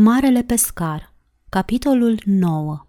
[0.00, 1.12] Marele pescar
[1.48, 2.86] Capitolul 9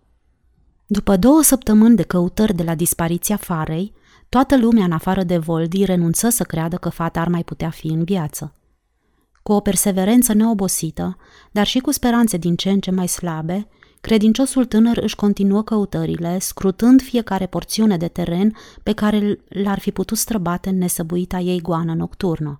[0.86, 3.94] După două săptămâni de căutări de la dispariția farei,
[4.30, 7.88] toată lumea în afară de Voldi renunță să creadă că fata ar mai putea fi
[7.88, 8.54] în viață.
[9.44, 11.18] Cu o perseverență neobosită,
[11.52, 13.68] dar și cu speranțe din ce în ce mai slabe,
[14.02, 20.18] credinciosul tânăr își continuă căutările, scrutând fiecare porțiune de teren pe care l-ar fi putut
[20.18, 22.60] străbate în nesăbuita ei goană nocturnă.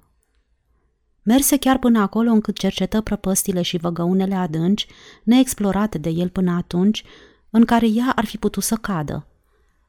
[1.30, 4.88] Merse chiar până acolo încât cercetă prăpăstile și văgăunele adânci,
[5.24, 7.04] neexplorate de el până atunci,
[7.50, 9.28] în care ea ar fi putut să cadă.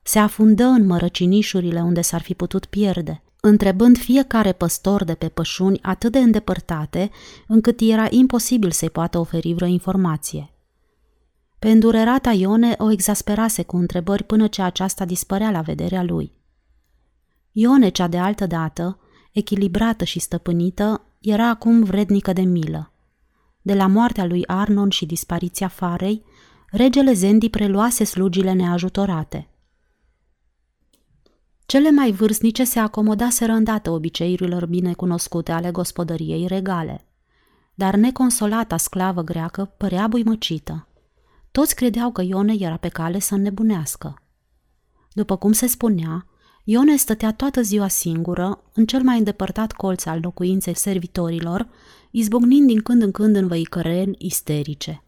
[0.03, 5.79] Se afundă în mărăcinișurile unde s-ar fi putut pierde, întrebând fiecare păstor de pe pășuni
[5.83, 7.11] atât de îndepărtate,
[7.47, 10.51] încât era imposibil să-i poată oferi vreo informație.
[11.59, 16.33] Pe îndurerata Ione o exasperase cu întrebări până ce aceasta dispărea la vederea lui.
[17.53, 18.99] Ione, cea de altă dată,
[19.33, 22.93] echilibrată și stăpânită, era acum vrednică de milă.
[23.63, 26.25] De la moartea lui Arnon și dispariția farei,
[26.71, 29.49] regele Zendi preluase slugile neajutorate.
[31.67, 37.05] Cele mai vârstnice se acomodaseră îndată obiceiurilor bine cunoscute ale gospodăriei regale,
[37.75, 40.87] dar neconsolata sclavă greacă părea buimăcită.
[41.51, 44.23] Toți credeau că Ione era pe cale să înnebunească.
[45.13, 46.27] După cum se spunea,
[46.65, 51.69] Ione stătea toată ziua singură, în cel mai îndepărtat colț al locuinței servitorilor,
[52.11, 55.03] izbucnind din când în când în văicăreni isterice.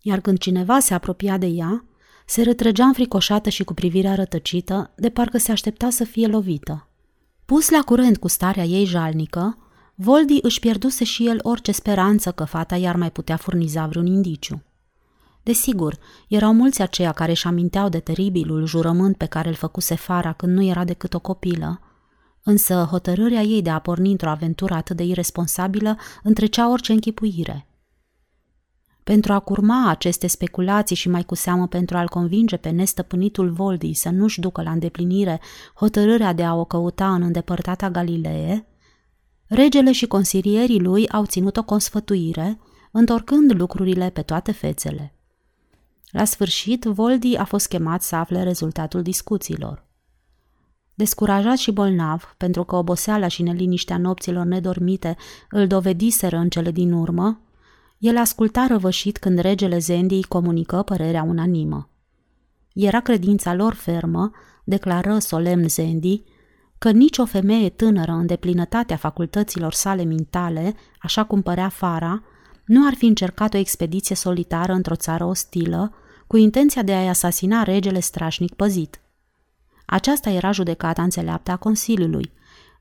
[0.00, 1.84] Iar când cineva se apropia de ea,
[2.26, 6.88] se retrăgea înfricoșată și cu privirea rătăcită, de parcă se aștepta să fie lovită.
[7.44, 9.58] Pus la curent cu starea ei jalnică,
[9.94, 14.62] Voldi își pierduse și el orice speranță că fata i-ar mai putea furniza vreun indiciu.
[15.44, 20.32] Desigur, erau mulți aceia care își aminteau de teribilul jurământ pe care îl făcuse Fara
[20.32, 21.80] când nu era decât o copilă,
[22.42, 27.66] însă hotărârea ei de a porni într-o aventură atât de irresponsabilă întrecea orice închipuire.
[29.02, 33.92] Pentru a curma aceste speculații și mai cu seamă pentru a-l convinge pe nestăpânitul Voldi
[33.92, 35.40] să nu-și ducă la îndeplinire
[35.74, 38.66] hotărârea de a o căuta în îndepărtata Galilee,
[39.46, 42.58] regele și consilierii lui au ținut o consfătuire,
[42.92, 45.13] întorcând lucrurile pe toate fețele.
[46.14, 49.84] La sfârșit, Voldi a fost chemat să afle rezultatul discuțiilor.
[50.94, 55.16] Descurajat și bolnav, pentru că oboseala și neliniștea nopților nedormite
[55.50, 57.40] îl dovediseră în cele din urmă,
[57.98, 61.88] el asculta răvășit când regele Zendi îi comunică părerea unanimă.
[62.72, 64.30] Era credința lor fermă,
[64.64, 66.22] declară solemn Zendi,
[66.78, 72.22] că nicio femeie tânără în deplinătatea facultăților sale mintale, așa cum părea Fara,
[72.64, 75.94] nu ar fi încercat o expediție solitară într-o țară ostilă,
[76.26, 79.00] cu intenția de a-i asasina regele strașnic păzit.
[79.86, 82.32] Aceasta era judecata înțeleaptă a Consiliului,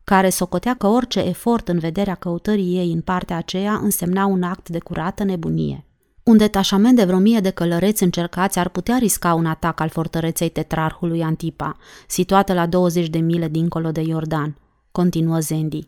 [0.03, 4.69] care socotea că orice efort în vederea căutării ei în partea aceea însemna un act
[4.69, 5.85] de curată nebunie.
[6.23, 10.49] Un detașament de vreo mie de călăreți încercați ar putea risca un atac al fortăreței
[10.49, 11.77] tetrarhului Antipa,
[12.07, 14.57] situată la 20 de mile dincolo de Iordan,
[14.91, 15.87] continuă Zendi.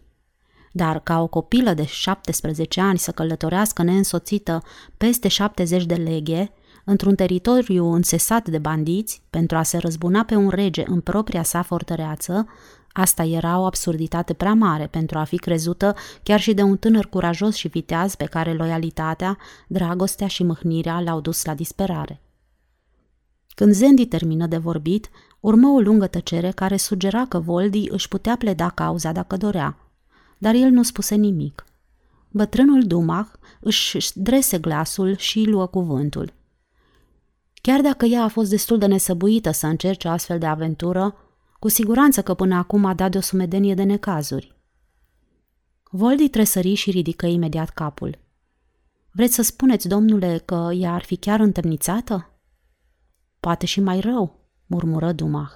[0.71, 4.63] Dar ca o copilă de 17 ani să călătorească neînsoțită
[4.97, 6.51] peste 70 de leghe,
[6.85, 11.61] într-un teritoriu însesat de bandiți, pentru a se răzbuna pe un rege în propria sa
[11.61, 12.47] fortăreață,
[12.91, 17.05] asta era o absurditate prea mare pentru a fi crezută chiar și de un tânăr
[17.05, 19.37] curajos și viteaz pe care loialitatea,
[19.67, 22.21] dragostea și mâhnirea l-au dus la disperare.
[23.55, 25.09] Când Zendi termină de vorbit,
[25.39, 29.77] urmă o lungă tăcere care sugera că Voldi își putea pleda cauza dacă dorea,
[30.37, 31.65] dar el nu spuse nimic.
[32.29, 33.29] Bătrânul Dumach
[33.59, 36.33] își drese glasul și luă cuvântul–
[37.65, 41.15] Chiar dacă ea a fost destul de nesăbuită să încerce astfel de aventură,
[41.59, 44.55] cu siguranță că până acum a dat de o sumedenie de necazuri.
[45.83, 48.19] Voldi tresări și ridică imediat capul.
[49.11, 52.29] Vreți să spuneți, domnule, că ea ar fi chiar întemnițată?
[53.39, 55.51] Poate și mai rău, murmură Dumah.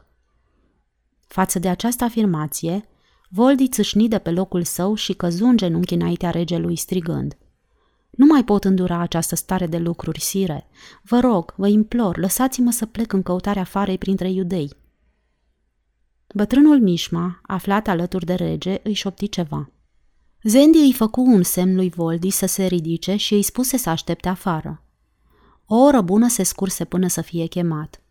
[1.27, 2.87] Față de această afirmație,
[3.29, 7.37] Voldi țâșni de pe locul său și căzu în genunchi înaintea regelui strigând–
[8.19, 10.67] nu mai pot îndura această stare de lucruri, sire.
[11.01, 14.73] Vă rog, vă implor, lăsați-mă să plec în căutarea farei printre iudei.
[16.33, 19.71] Bătrânul Mișma, aflat alături de rege, îi șopti ceva.
[20.43, 24.29] Zendi îi făcu un semn lui Voldi să se ridice și îi spuse să aștepte
[24.29, 24.83] afară.
[25.65, 28.01] O oră bună se scurse până să fie chemat.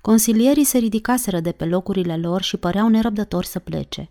[0.00, 4.10] Consilierii se ridicaseră de pe locurile lor și păreau nerăbdători să plece.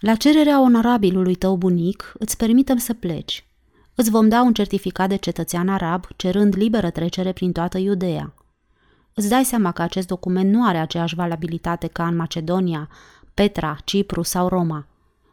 [0.00, 3.45] La cererea onorabilului tău bunic, îți permitem să pleci,
[3.96, 8.34] îți vom da un certificat de cetățean arab cerând liberă trecere prin toată Iudeea.
[9.14, 12.88] Îți dai seama că acest document nu are aceeași valabilitate ca în Macedonia,
[13.34, 14.86] Petra, Cipru sau Roma.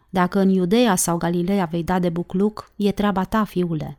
[0.10, 3.98] Dacă în Iudeea sau Galileea vei da de bucluc, e treaba ta, fiule.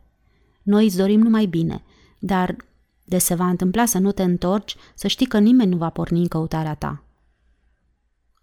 [0.63, 1.83] Noi îți dorim numai bine,
[2.19, 2.55] dar
[3.03, 6.19] de se va întâmpla să nu te întorci, să știi că nimeni nu va porni
[6.19, 7.03] în căutarea ta.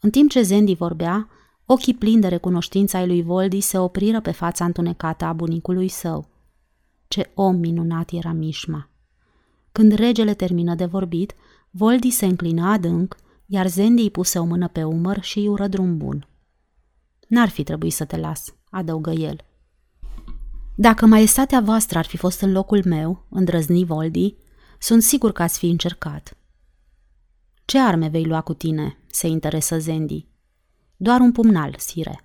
[0.00, 1.28] În timp ce Zendi vorbea,
[1.66, 6.28] ochii plini de recunoștință ai lui Voldi se opriră pe fața întunecată a bunicului său.
[7.08, 8.88] Ce om minunat era Mișma!
[9.72, 11.34] Când regele termină de vorbit,
[11.70, 13.16] Voldi se înclină adânc,
[13.46, 16.26] iar Zendi îi puse o mână pe umăr și îi ură drum bun.
[17.28, 19.36] N-ar fi trebuit să te las, adăugă el.
[20.74, 24.36] Dacă maestatea voastră ar fi fost în locul meu, îndrăzni Voldi,
[24.78, 26.36] sunt sigur că ați fi încercat.
[27.64, 30.26] Ce arme vei lua cu tine?" se interesă Zendi.
[30.96, 32.24] Doar un pumnal, sire.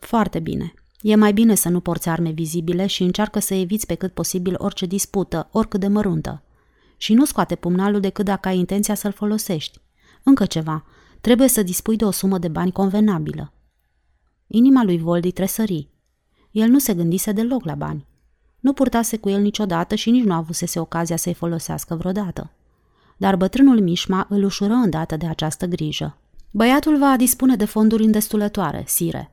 [0.00, 0.74] Foarte bine.
[1.00, 4.54] E mai bine să nu porți arme vizibile și încearcă să eviți pe cât posibil
[4.58, 6.42] orice dispută, oricât de măruntă.
[6.96, 9.80] Și nu scoate pumnalul decât dacă ai intenția să-l folosești.
[10.22, 10.84] Încă ceva.
[11.20, 13.52] Trebuie să dispui de o sumă de bani convenabilă.
[14.46, 15.88] Inima lui Voldi tresări.
[16.50, 18.06] El nu se gândise deloc la bani.
[18.60, 22.50] Nu purtase cu el niciodată și nici nu avusese ocazia să-i folosească vreodată.
[23.16, 26.18] Dar bătrânul Mișma îl ușură îndată de această grijă.
[26.56, 29.32] Băiatul va dispune de fonduri îndestulătoare, sire.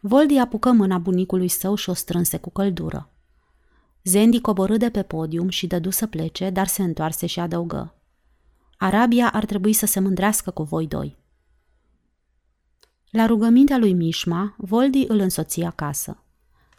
[0.00, 3.10] Voldi apucă mâna bunicului său și o strânse cu căldură.
[4.04, 7.94] Zendi coborâ de pe podium și dădu să plece, dar se întoarse și adăugă.
[8.76, 11.16] Arabia ar trebui să se mândrească cu voi doi.
[13.10, 16.22] La rugămintea lui Mișma, Voldi îl însoții acasă.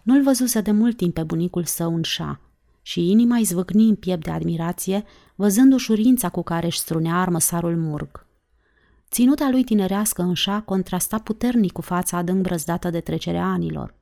[0.03, 2.39] Nu-l văzuse de mult timp pe bunicul său în șa
[2.81, 5.03] și inima îi zvâcni în piept de admirație,
[5.35, 8.27] văzând ușurința cu care își strunea armăsarul murg.
[9.11, 13.97] Ținuta lui tinerească în șa contrasta puternic cu fața adânc brăzdată de trecerea anilor.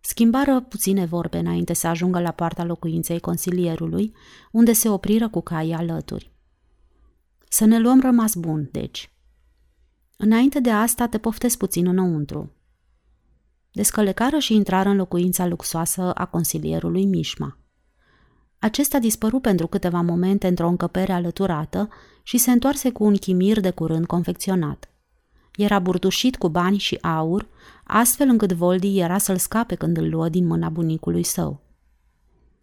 [0.00, 4.14] Schimbară puține vorbe înainte să ajungă la poarta locuinței consilierului,
[4.52, 6.32] unde se opriră cu caii alături.
[7.48, 9.12] Să ne luăm rămas bun, deci.
[10.16, 12.52] Înainte de asta te poftesc puțin înăuntru.
[13.72, 17.59] Descălecară și intrară în locuința luxoasă a consilierului Mișma.
[18.60, 21.88] Acesta dispăru pentru câteva momente într-o încăpere alăturată
[22.22, 24.90] și se întoarse cu un chimir de curând confecționat.
[25.56, 27.46] Era burdușit cu bani și aur,
[27.84, 31.60] astfel încât Voldi era să-l scape când îl luă din mâna bunicului său.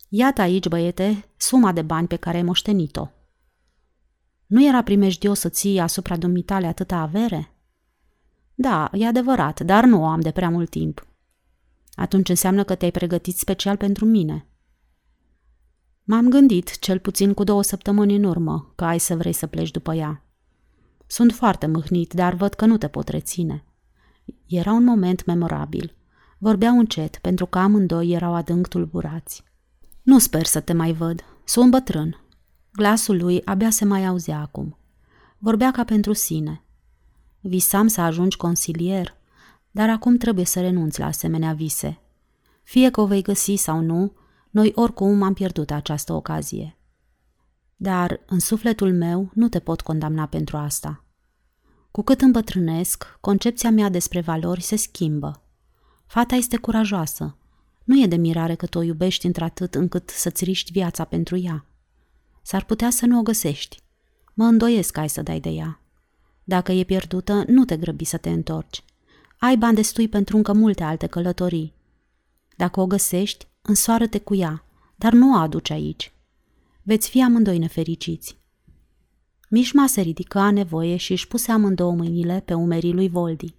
[0.10, 3.08] Iată aici, băiete, suma de bani pe care ai moștenit-o.
[4.46, 7.52] Nu era primejdios să ții asupra dumitale atâta avere?
[8.56, 11.08] Da, e adevărat, dar nu o am de prea mult timp.
[11.94, 14.48] Atunci înseamnă că te-ai pregătit special pentru mine.
[16.10, 19.72] M-am gândit, cel puțin cu două săptămâni în urmă, că ai să vrei să pleci
[19.72, 20.24] după ea.
[21.08, 23.66] Sunt foarte mâhnit, dar văd că nu te pot reține.
[24.46, 25.96] Era un moment memorabil.
[26.38, 29.44] Vorbeau încet, pentru că amândoi erau adânc tulburați.
[30.02, 31.24] Nu sper să te mai văd.
[31.44, 32.22] Sunt bătrân.
[32.72, 34.78] Glasul lui abia se mai auzea acum.
[35.38, 36.64] Vorbea ca pentru sine.
[37.40, 39.16] Visam să ajungi consilier,
[39.72, 42.00] dar acum trebuie să renunți la asemenea vise.
[42.64, 44.12] Fie că o vei găsi sau nu,
[44.50, 46.78] noi oricum am pierdut această ocazie.
[47.76, 51.04] Dar în sufletul meu nu te pot condamna pentru asta.
[51.92, 55.42] Cu cât îmbătrânesc, concepția mea despre valori se schimbă.
[56.06, 57.38] Fata este curajoasă.
[57.84, 61.66] Nu e de mirare că tu o iubești într-atât încât să-ți riști viața pentru ea.
[62.42, 63.80] S-ar putea să nu o găsești.
[64.34, 65.82] Mă îndoiesc că ai să dai de ea.
[66.44, 68.84] Dacă e pierdută, nu te grăbi să te întorci.
[69.40, 71.74] Ai bani destui pentru încă multe alte călătorii.
[72.56, 74.66] Dacă o găsești, însoară-te cu ea,
[74.96, 76.14] dar nu o aduci aici.
[76.84, 78.38] Veți fi amândoi nefericiți.
[79.50, 83.56] Mișma se ridică a nevoie și își puse amândouă mâinile pe umerii lui Voldi.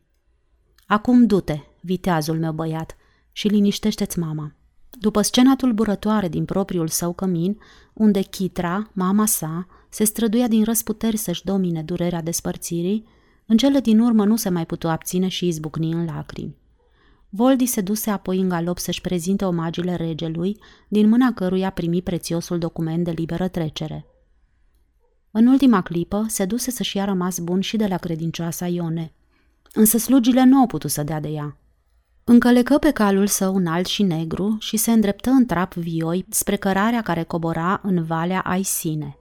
[0.87, 2.97] Acum du-te, viteazul meu băiat,
[3.33, 4.53] și liniștește-ți mama.
[4.91, 7.59] După scena tulburătoare din propriul său cămin,
[7.93, 13.07] unde Chitra, mama sa, se străduia din răsputeri să-și domine durerea despărțirii,
[13.47, 16.58] în cele din urmă nu se mai putu abține și izbucni în lacrimi.
[17.31, 20.59] Voldi se duse apoi în galop să-și prezinte omagiile regelui,
[20.89, 24.07] din mâna căruia primi prețiosul document de liberă trecere.
[25.31, 29.13] În ultima clipă, se duse să-și ia rămas bun și de la credincioasa Ione.
[29.73, 31.57] Însă slugile nu au putut să dea de ea.
[32.25, 37.03] Încălecă pe calul său înalt și negru și se îndreptă în trap vioi spre cărarea
[37.03, 39.19] care cobora în valea Aisine.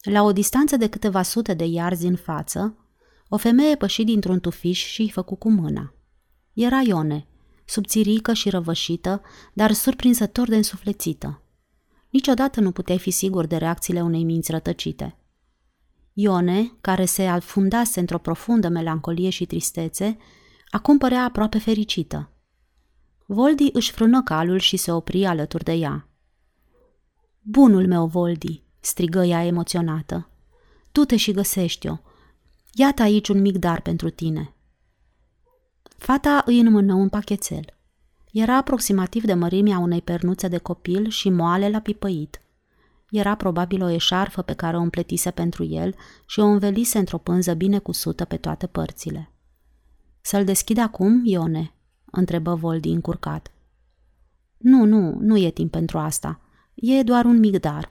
[0.00, 2.76] La o distanță de câteva sute de iarzi în față,
[3.28, 5.94] o femeie păși dintr-un tufiș și îi făcu cu mâna.
[6.52, 7.26] Era Ione,
[7.64, 11.42] subțirică și răvășită, dar surprinzător de însuflețită.
[12.10, 15.16] Niciodată nu puteai fi sigur de reacțiile unei minți rătăcite.
[16.12, 20.16] Ione, care se alfundase într-o profundă melancolie și tristețe,
[20.70, 22.30] acum părea aproape fericită.
[23.26, 26.08] Voldi își frână calul și se opri alături de ea.
[27.42, 30.28] Bunul meu, Voldi!" strigă ea emoționată.
[30.92, 31.96] Du-te și găsești-o.
[32.72, 34.54] Iată aici un mic dar pentru tine.
[36.00, 37.64] Fata îi înmână un pachetel.
[38.32, 42.40] Era aproximativ de mărimea unei pernuțe de copil și moale la pipăit.
[43.10, 45.94] Era probabil o eșarfă pe care o împletise pentru el
[46.26, 49.32] și o învelise într-o pânză bine cusută pe toate părțile.
[50.20, 53.52] Să-l deschid acum, Ione?" întrebă Voldi încurcat.
[54.56, 56.40] Nu, nu, nu e timp pentru asta.
[56.74, 57.90] E doar un mic dar.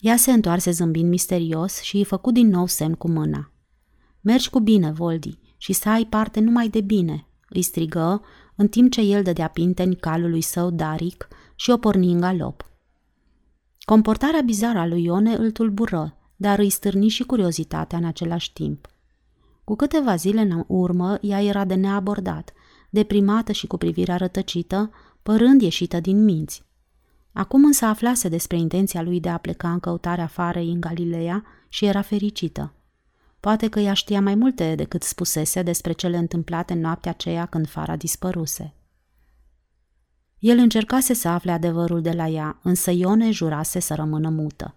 [0.00, 3.52] Ea se întoarse zâmbind misterios și îi făcu din nou semn cu mâna.
[4.20, 8.22] Mergi cu bine, Voldi, și să ai parte numai de bine, îi strigă,
[8.54, 12.64] în timp ce el dădea pinteni calului său Daric și o porni în galop.
[13.80, 18.88] Comportarea bizară a lui Ione îl tulbură, dar îi stârni și curiozitatea în același timp.
[19.64, 22.52] Cu câteva zile în urmă, ea era de neabordat,
[22.90, 24.90] deprimată și cu privirea rătăcită,
[25.22, 26.62] părând ieșită din minți.
[27.32, 31.84] Acum însă aflase despre intenția lui de a pleca în căutarea farei în Galileea și
[31.84, 32.74] era fericită.
[33.40, 37.68] Poate că ea știa mai multe decât spusese despre cele întâmplate în noaptea aceea când
[37.68, 38.74] fara dispăruse.
[40.38, 44.74] El încercase să afle adevărul de la ea, însă Ione jurase să rămână mută.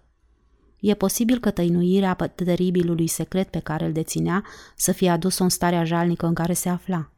[0.80, 4.44] E posibil că tăinuirea teribilului secret pe care îl deținea
[4.76, 7.10] să fie adus-o în starea jalnică în care se afla.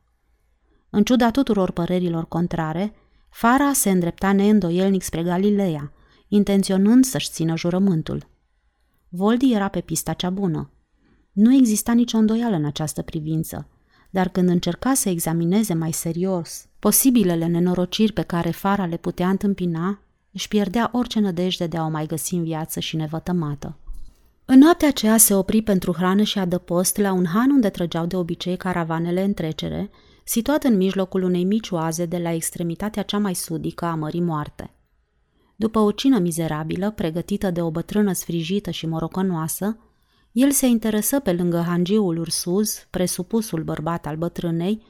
[0.91, 2.95] În ciuda tuturor părerilor contrare,
[3.29, 5.93] Fara se îndrepta neîndoielnic spre Galileea,
[6.29, 8.29] intenționând să-și țină jurământul.
[9.09, 10.71] Voldi era pe pista cea bună.
[11.37, 13.69] Nu exista nicio îndoială în această privință,
[14.11, 20.01] dar când încerca să examineze mai serios posibilele nenorociri pe care Fara le putea întâmpina,
[20.33, 23.79] își pierdea orice nădejde de a o mai găsi în viață și nevătămată.
[24.45, 28.17] În noaptea aceea se opri pentru hrană și adăpost la un han unde trăgeau de
[28.17, 29.91] obicei caravanele în trecere,
[30.25, 34.71] situat în mijlocul unei mici oaze de la extremitatea cea mai sudică a Mării Moarte.
[35.57, 39.79] După o cină mizerabilă, pregătită de o bătrână sfrijită și morocănoasă,
[40.37, 44.83] el se interesă pe lângă hangiul ursuz, presupusul bărbat al bătrânei,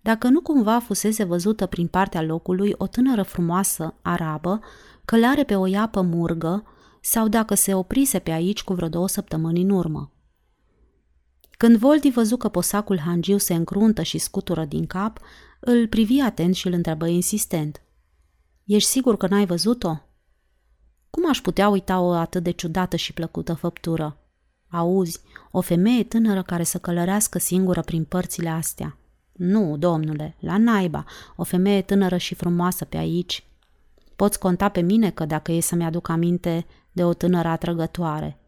[0.00, 4.60] dacă nu cumva fusese văzută prin partea locului o tânără frumoasă, arabă,
[5.04, 6.64] călare pe o iapă murgă,
[7.00, 10.12] sau dacă se oprise pe aici cu vreo două săptămâni în urmă.
[11.50, 15.18] Când Voldi văzu că posacul hangiu se încruntă și scutură din cap,
[15.60, 17.82] îl privi atent și îl întrebă insistent.
[18.64, 19.96] Ești sigur că n-ai văzut-o?
[21.10, 24.19] Cum aș putea uita o atât de ciudată și plăcută făptură?
[24.70, 28.96] Auzi, o femeie tânără care să călărească singură prin părțile astea.
[29.32, 31.04] Nu, domnule, la naiba,
[31.36, 33.44] o femeie tânără și frumoasă pe aici.
[34.16, 38.38] Poți conta pe mine că dacă e să-mi aduc aminte de o tânără atrăgătoare.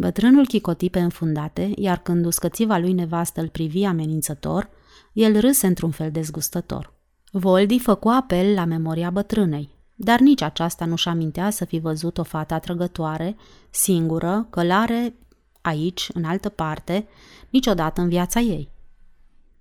[0.00, 4.70] Bătrânul chicoti pe înfundate, iar când uscățiva lui nevastă îl privi amenințător,
[5.12, 6.94] el râse într-un fel dezgustător.
[7.30, 9.70] Voldi făcu apel la memoria bătrânei,
[10.04, 13.36] dar nici aceasta nu-și amintea să fi văzut o fată atrăgătoare,
[13.70, 15.14] singură, călare,
[15.60, 17.06] aici, în altă parte,
[17.50, 18.70] niciodată în viața ei.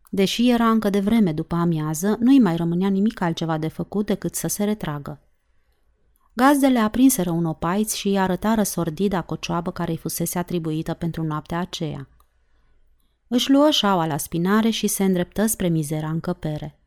[0.10, 4.36] Deși era încă de vreme după amiază, nu-i mai rămânea nimic altceva de făcut decât
[4.36, 5.20] să se retragă.
[6.34, 11.60] Gazdele aprinseră un opaiț și îi arătară sordida cocioabă care îi fusese atribuită pentru noaptea
[11.60, 12.08] aceea.
[13.28, 16.80] Își luă șaua la spinare și se îndreptă spre mizera încăpere.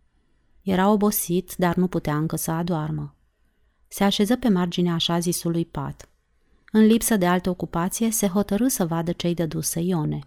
[0.63, 3.15] Era obosit, dar nu putea încă să adoarmă.
[3.95, 6.09] Se așeză pe marginea așa zisului pat.
[6.73, 10.19] În lipsă de altă ocupație, se hotărâ să vadă cei de duse Ione.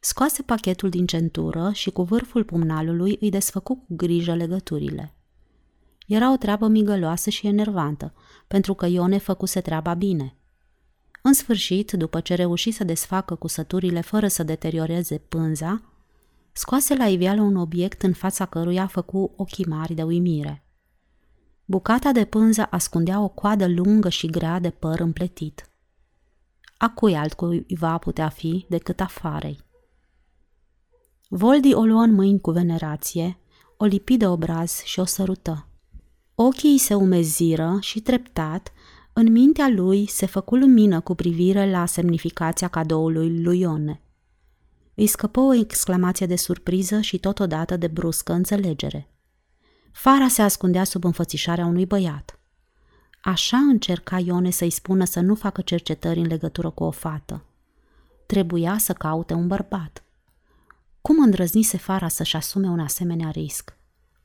[0.00, 5.14] Scoase pachetul din centură și cu vârful pumnalului îi desfăcu cu grijă legăturile.
[6.06, 8.14] Era o treabă migăloasă și enervantă,
[8.46, 10.34] pentru că Ione făcuse treaba bine.
[11.22, 15.82] În sfârșit, după ce reuși să desfacă cusăturile fără să deterioreze pânza,
[16.52, 20.62] scoase la iveală un obiect în fața căruia făcu ochii mari de uimire.
[21.70, 25.70] Bucata de pânză ascundea o coadă lungă și grea de păr împletit.
[26.76, 29.60] A cui altcuiva putea fi decât afarei?
[31.28, 33.38] Voldi o luă în mâini cu venerație,
[33.76, 35.68] o lipi de obraz și o sărută.
[36.34, 38.72] Ochii se umeziră și treptat,
[39.12, 44.02] în mintea lui se făcu lumină cu privire la semnificația cadoului lui Ione.
[44.94, 49.12] Îi scăpă o exclamație de surpriză și totodată de bruscă înțelegere.
[49.92, 52.38] Fara se ascundea sub înfățișarea unui băiat.
[53.22, 57.44] Așa încerca Ione să-i spună să nu facă cercetări în legătură cu o fată.
[58.26, 60.02] Trebuia să caute un bărbat.
[61.00, 63.76] Cum îndrăznise Fara să-și asume un asemenea risc?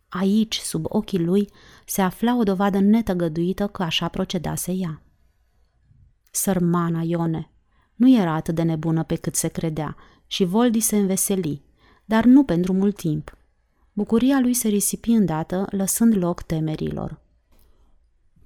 [0.09, 1.49] Aici, sub ochii lui,
[1.85, 5.01] se afla o dovadă netăgăduită că așa procedase ea.
[6.31, 7.49] Sărmana Ione
[7.95, 9.95] nu era atât de nebună pe cât se credea
[10.27, 11.63] și Voldi se înveseli,
[12.05, 13.37] dar nu pentru mult timp.
[13.95, 17.21] Bucuria lui se risipi îndată, lăsând loc temerilor.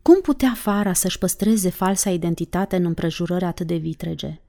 [0.01, 4.41] Cum putea Fara să-și păstreze falsa identitate în împrejurări atât de vitrege?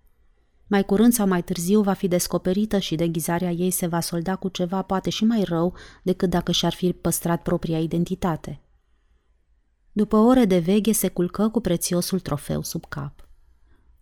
[0.67, 4.49] Mai curând sau mai târziu va fi descoperită și deghizarea ei se va solda cu
[4.49, 8.61] ceva poate și mai rău decât dacă și-ar fi păstrat propria identitate.
[9.93, 13.29] După ore de veghe se culcă cu prețiosul trofeu sub cap.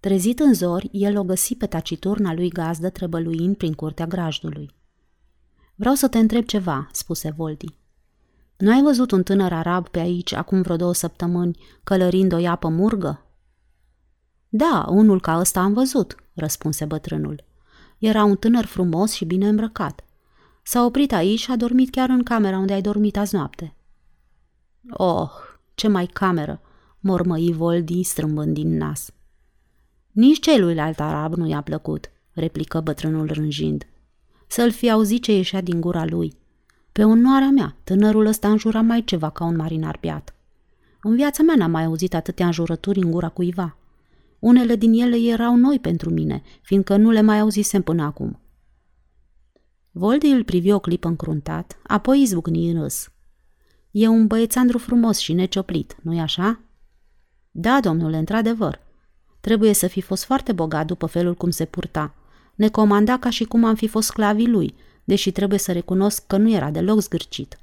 [0.00, 4.75] Trezit în zori, el o găsi pe taciturna lui gazdă trebăluind prin curtea grajdului.
[5.78, 7.76] Vreau să te întreb ceva," spuse Voldi.
[8.56, 12.68] Nu ai văzut un tânăr arab pe aici acum vreo două săptămâni călărind o iapă
[12.68, 13.26] murgă?"
[14.48, 17.44] Da, unul ca ăsta am văzut," răspunse bătrânul.
[17.98, 20.04] Era un tânăr frumos și bine îmbrăcat.
[20.62, 23.74] S-a oprit aici și a dormit chiar în camera unde ai dormit azi noapte."
[24.90, 25.30] Oh,
[25.74, 26.60] ce mai cameră!"
[27.00, 29.10] mormăi Voldi strâmbând din nas.
[30.12, 33.86] Nici celuilalt arab nu i-a plăcut, replică bătrânul rânjind.
[34.46, 36.36] Să-l fi auzit ce ieșea din gura lui.
[36.92, 40.34] Pe onoarea mea, tânărul ăsta înjura mai ceva ca un marinar beat.
[41.02, 43.76] În viața mea n-am mai auzit atâtea înjurături în gura cuiva.
[44.38, 48.40] Unele din ele erau noi pentru mine, fiindcă nu le mai auzisem până acum.
[49.90, 53.10] Voldi îl privi o clipă încruntat, apoi izbucni în râs.
[53.90, 56.60] E un băiețandru frumos și necioplit, nu-i așa?
[57.50, 58.80] Da, domnule, într-adevăr.
[59.40, 62.14] Trebuie să fi fost foarte bogat după felul cum se purta.
[62.56, 66.36] Ne comanda ca și cum am fi fost sclavii lui, deși trebuie să recunosc că
[66.36, 67.58] nu era deloc zgârcit.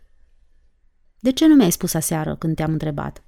[1.19, 3.23] De ce nu mi-ai spus aseară când te-am întrebat?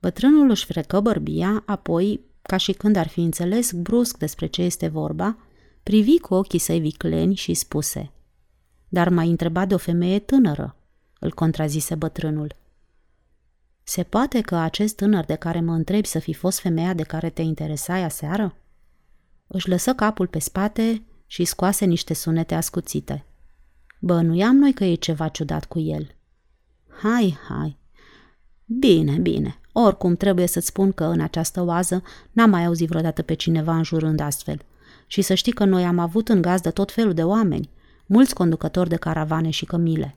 [0.00, 4.88] Bătrânul își frecă bărbia, apoi, ca și când ar fi înțeles brusc despre ce este
[4.88, 5.36] vorba,
[5.82, 8.10] privi cu ochii săi vicleni și spuse
[8.88, 10.76] Dar m-ai întrebat de o femeie tânără,
[11.18, 12.56] îl contrazise bătrânul.
[13.82, 17.30] Se poate că acest tânăr de care mă întrebi să fi fost femeia de care
[17.30, 18.54] te interesai aseară?
[19.52, 23.24] Își lăsă capul pe spate și scoase niște sunete ascuțite.
[24.00, 26.14] Bănuiam noi că e ceva ciudat cu el.
[27.02, 27.78] Hai, hai.
[28.64, 29.60] Bine, bine.
[29.72, 32.02] Oricum trebuie să-ți spun că în această oază
[32.32, 34.62] n-am mai auzit vreodată pe cineva înjurând astfel.
[35.06, 37.70] Și să știi că noi am avut în gazdă tot felul de oameni,
[38.06, 40.16] mulți conducători de caravane și cămile.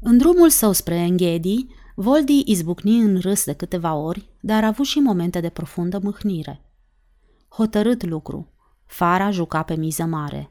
[0.00, 4.86] În drumul său spre Enghedi, Voldi izbucni în râs de câteva ori, dar a avut
[4.86, 6.60] și momente de profundă mâhnire.
[7.52, 8.52] Hotărât lucru.
[8.86, 10.50] Fara juca pe miză mare.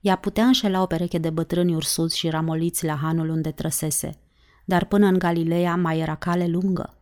[0.00, 4.18] Ea putea înșela o pereche de bătrâni ursuți și ramoliți la hanul unde trăsese,
[4.64, 6.98] dar până în Galileea mai era cale lungă.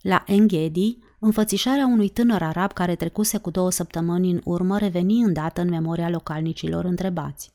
[0.00, 5.60] La Enghedi, înfățișarea unui tânăr arab care trecuse cu două săptămâni în urmă reveni îndată
[5.60, 7.52] în memoria localnicilor întrebați.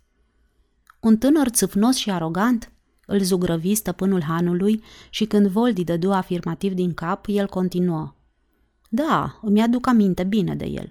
[0.99, 2.71] Un tânăr țâfnos și arogant?
[3.05, 8.15] Îl zugrăvi stăpânul hanului și când Voldi dădu afirmativ din cap, el continuă.
[8.95, 10.87] Da, îmi aduc aminte bine de el.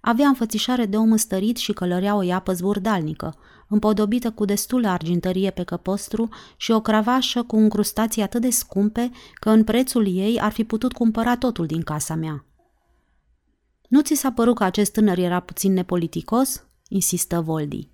[0.00, 3.34] Avea înfățișare de om stărit și călărea o iapă zburdalnică,
[3.68, 9.50] împodobită cu destulă argintărie pe căpostru și o cravașă cu încrustații atât de scumpe că
[9.50, 12.44] în prețul ei ar fi putut cumpăra totul din casa mea.
[13.88, 17.88] Nu ți s-a părut că acest tânăr era puțin nepoliticos?" insistă Voldi.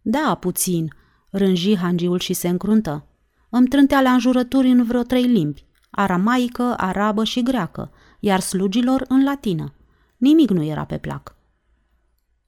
[0.00, 0.92] Da, puțin,"
[1.30, 3.06] rânji hangiul și se încruntă.
[3.50, 7.90] Îmi trântea la înjurături în vreo trei limbi, aramaică, arabă și greacă,
[8.24, 9.74] iar slugilor în latină.
[10.16, 11.34] Nimic nu era pe plac.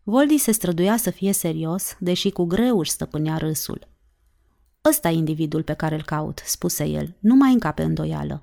[0.03, 3.89] Voldi se străduia să fie serios, deși cu greu își stăpânea râsul.
[4.85, 8.43] Ăsta e individul pe care îl caut, spuse el, nu mai încape îndoială.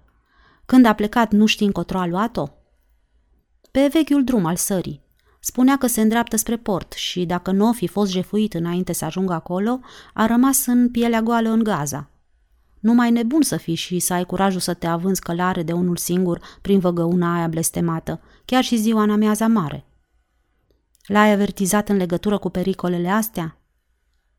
[0.66, 2.50] Când a plecat, nu știi încotro a luat-o?
[3.72, 5.02] Pe vechiul drum al sării.
[5.40, 9.06] Spunea că se îndreaptă spre port și, dacă nu o fi fost jefuit înainte să
[9.06, 9.80] ajungă acolo,
[10.14, 12.11] a rămas în pielea goală în Gaza.
[12.82, 15.98] Nu mai nebun să fii și să ai curajul să te avânzi călare de unul
[15.98, 19.86] singur prin văgăuna aia blestemată, chiar și ziua în amiaza mare.
[21.06, 23.58] L-ai avertizat în legătură cu pericolele astea?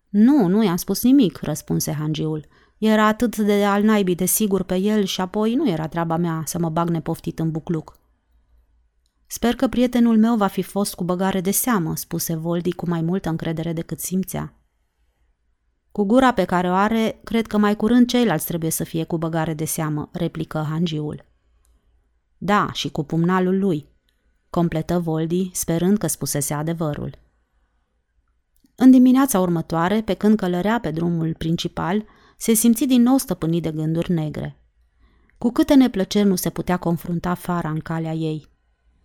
[0.08, 2.46] Nu, nu i-am spus nimic, răspunse hangiul.
[2.78, 6.42] Era atât de al naibii de sigur pe el și apoi nu era treaba mea
[6.44, 7.98] să mă bag nepoftit în bucluc.
[9.26, 13.00] Sper că prietenul meu va fi fost cu băgare de seamă, spuse Voldi cu mai
[13.00, 14.54] multă încredere decât simțea.
[15.92, 19.18] Cu gura pe care o are, cred că mai curând ceilalți trebuie să fie cu
[19.18, 21.24] băgare de seamă, replică hangiul.
[22.38, 23.88] Da, și cu pumnalul lui,
[24.50, 27.18] completă Voldi, sperând că spusese adevărul.
[28.74, 32.04] În dimineața următoare, pe când călărea pe drumul principal,
[32.36, 34.56] se simți din nou stăpânit de gânduri negre.
[35.38, 38.51] Cu câte neplăceri nu se putea confrunta fara în calea ei.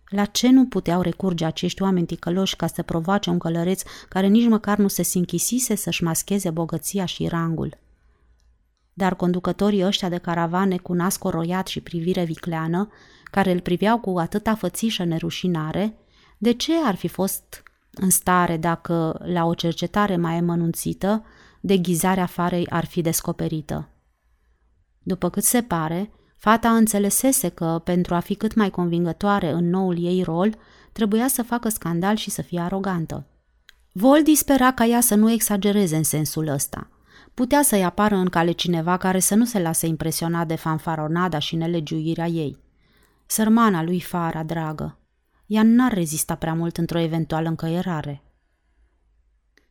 [0.08, 4.48] La ce nu puteau recurge acești oameni ticăloși ca să provoace un călăreț care nici
[4.48, 7.78] măcar nu se sinchisise să-și mascheze bogăția și rangul?
[8.92, 12.88] Dar conducătorii ăștia de caravane cu nas coroiat și privire vicleană,
[13.24, 15.96] care îl priveau cu atâta fățișă nerușinare,
[16.38, 21.24] de ce ar fi fost în stare dacă, la o cercetare mai emănunțită,
[21.60, 23.88] deghizarea farei ar fi descoperită?
[25.02, 30.04] După cât se pare, Fata înțelesese că, pentru a fi cât mai convingătoare în noul
[30.04, 30.54] ei rol,
[30.92, 33.26] trebuia să facă scandal și să fie arogantă.
[33.92, 36.90] Voldi spera ca ea să nu exagereze în sensul ăsta.
[37.34, 41.56] Putea să-i apară în cale cineva care să nu se lase impresionat de fanfaronada și
[41.56, 42.58] nelegiuirea ei.
[43.26, 44.98] Sărmana lui Fara, dragă,
[45.46, 48.22] ea n-ar rezista prea mult într-o eventuală încăierare.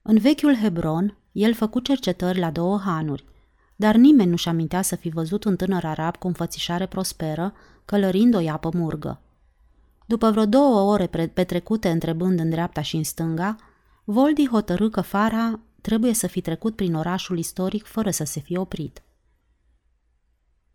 [0.02, 3.26] În vechiul Hebron, el făcu cercetări la două hanuri,
[3.80, 7.54] dar nimeni nu-și amintea să fi văzut un tânăr arab cu înfățișare prosperă,
[7.86, 9.22] călărind o iapă murgă.
[10.06, 13.56] După vreo două ore petrecute întrebând în dreapta și în stânga,
[14.04, 18.58] Voldi hotărâ că Fara trebuie să fi trecut prin orașul istoric fără să se fie
[18.58, 19.02] oprit.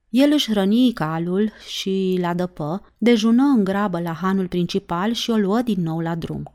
[0.09, 5.37] El își răni calul și la dăpă, dejună în grabă la hanul principal și o
[5.37, 6.53] luă din nou la drum.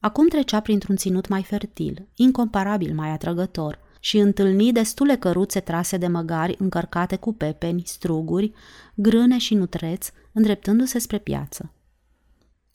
[0.00, 6.06] Acum trecea printr-un ținut mai fertil, incomparabil mai atrăgător, și întâlni destule căruțe trase de
[6.06, 8.52] măgari încărcate cu pepeni, struguri,
[8.94, 11.72] grâne și nutreți, îndreptându-se spre piață.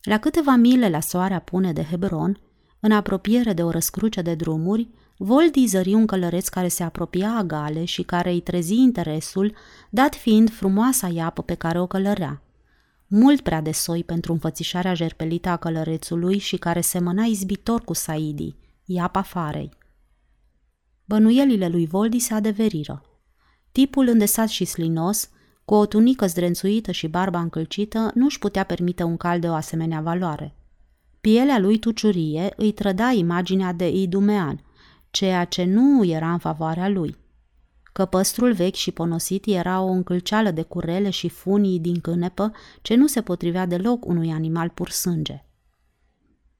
[0.01, 2.39] La câteva mile la soarea pune de Hebron,
[2.79, 7.85] în apropiere de o răscruce de drumuri, Voldi zări un călăreț care se apropia agale
[7.85, 9.55] și care îi trezi interesul,
[9.89, 12.41] dat fiind frumoasa iapă pe care o călărea.
[13.07, 18.55] Mult prea de soi pentru înfățișarea jerpelită a călărețului și care semăna izbitor cu Saidi,
[18.85, 19.76] iapa farei.
[21.07, 23.01] Bănuielile lui Voldi se adeveriră.
[23.71, 25.29] Tipul îndesat și slinos,
[25.65, 29.53] cu o tunică zdrențuită și barba încălcită, nu își putea permite un cal de o
[29.53, 30.55] asemenea valoare.
[31.21, 34.63] Pielea lui tuciurie îi trăda imaginea de Idumean,
[35.11, 37.17] ceea ce nu era în favoarea lui.
[37.93, 43.07] Căpăstrul vechi și ponosit era o încălceală de curele și funii din cânepă ce nu
[43.07, 45.45] se potrivea deloc unui animal pur sânge.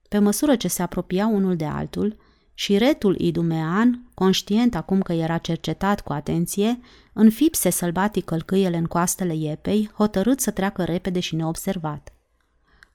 [0.09, 2.17] Pe măsură ce se apropia unul de altul,
[2.59, 6.79] și retul idumean, conștient acum că era cercetat cu atenție,
[7.13, 12.13] înfipse sălbatic călcâiele în coastele iepei, hotărât să treacă repede și neobservat.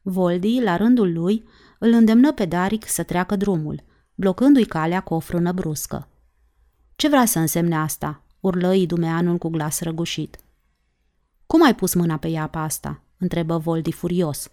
[0.01, 1.44] Voldi, la rândul lui,
[1.79, 3.83] îl îndemnă pe Daric să treacă drumul,
[4.14, 6.09] blocându-i calea cu o frână bruscă.
[6.96, 10.37] Ce vrea să însemne asta?" urlă idumeanul cu glas răgușit.
[11.46, 14.51] Cum ai pus mâna pe iapa asta?" întrebă Voldi furios.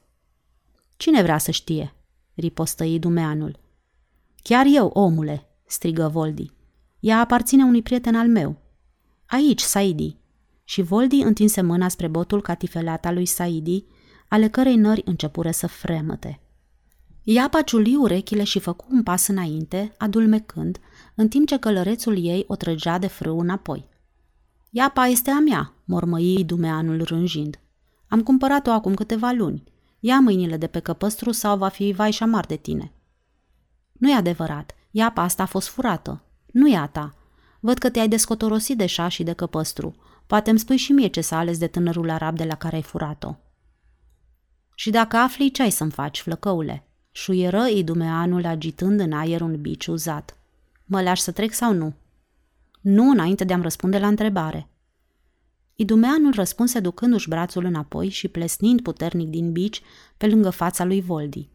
[0.97, 1.93] Cine vrea să știe?"
[2.33, 3.67] ripostă idumeanul.
[4.41, 6.51] Chiar eu, omule!" strigă Voldi.
[6.99, 8.55] Ea aparține unui prieten al meu.
[9.25, 10.17] Aici, Saidi.
[10.63, 13.85] Și Voldi întinse mâna spre botul catifelat al lui Saidi,
[14.27, 16.39] ale cărei nări începură să fremăte.
[17.23, 20.77] Ea paciuli urechile și făcu un pas înainte, adulmecând,
[21.15, 23.87] în timp ce călărețul ei o trăgea de frâu înapoi.
[24.69, 27.59] Iapa este a mea, mormăi dumeanul rânjind.
[28.07, 29.63] Am cumpărat-o acum câteva luni.
[29.99, 32.91] Ia mâinile de pe căpăstru sau va fi vai și șamar de tine.
[33.99, 34.75] Nu e adevărat.
[34.91, 36.23] Iapa asta a fost furată.
[36.51, 37.15] Nu e a ta.
[37.59, 39.95] Văd că te-ai descotorosit de șa și de căpăstru.
[40.27, 42.81] Poate îmi spui și mie ce s-a ales de tânărul arab de la care ai
[42.81, 43.35] furat-o.
[44.75, 49.87] Și dacă afli, ce ai să-mi faci, flăcăule?" Șuieră idumeanul agitând în aer un bici
[49.87, 50.37] uzat.
[50.85, 51.93] Mă lași să trec sau nu?
[52.81, 54.69] Nu înainte de a-mi răspunde la întrebare.
[55.75, 59.81] Idumeanul răspunse ducându-și brațul înapoi și plesnind puternic din bici
[60.17, 61.49] pe lângă fața lui Voldi.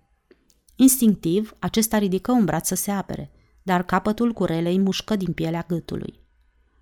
[0.77, 3.31] Instinctiv, acesta ridică un braț să se apere,
[3.63, 6.21] dar capătul curelei mușcă din pielea gâtului.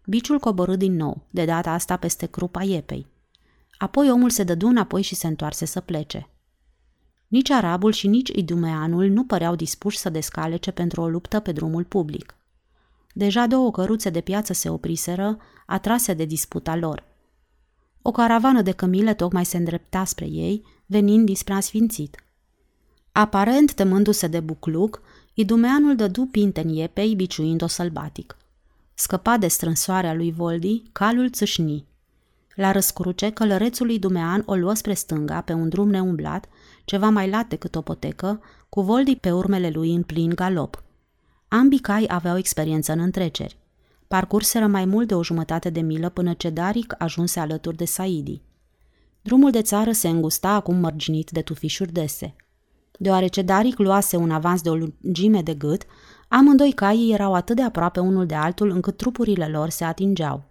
[0.07, 3.07] Biciul coborâ din nou, de data asta peste crupa iepei.
[3.79, 6.29] Apoi omul se dădu înapoi și se întoarse să plece.
[7.29, 11.85] Nici arabul și nici idumeanul nu păreau dispuși să descalece pentru o luptă pe drumul
[11.85, 12.37] public.
[13.13, 17.05] Deja două căruțe de piață se opriseră, atrase de disputa lor.
[18.03, 22.25] O caravană de cămile tocmai se îndrepta spre ei, venind dispre asfințit.
[23.13, 25.03] Aparent temându-se de bucluc,
[25.35, 28.37] idumeanul dădu pinte în iepei, biciuind-o sălbatic.
[28.95, 31.87] Scăpa de strânsoarea lui Voldi, calul țâșni.
[32.55, 36.49] La răscruce, călărețul lui Dumean o luă spre stânga, pe un drum neumblat,
[36.85, 40.83] ceva mai lat decât o potecă, cu Voldi pe urmele lui în plin galop.
[41.49, 43.57] Ambii cai aveau experiență în întreceri.
[44.09, 48.43] Parcurseră mai mult de o jumătate de milă până ce Daric ajunse alături de Saidi.
[49.23, 52.35] Drumul de țară se îngusta acum mărginit de tufișuri dese.
[53.03, 55.83] Deoarece Daric luase un avans de o lungime de gât,
[56.29, 60.45] amândoi caii erau atât de aproape unul de altul încât trupurile lor se atingeau.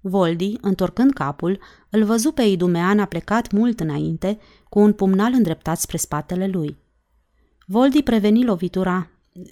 [0.00, 1.58] Voldi, întorcând capul,
[1.90, 6.76] îl văzu pe Idumean plecat mult înainte, cu un pumnal îndreptat spre spatele lui.
[7.66, 9.08] Voldi preveni lovitura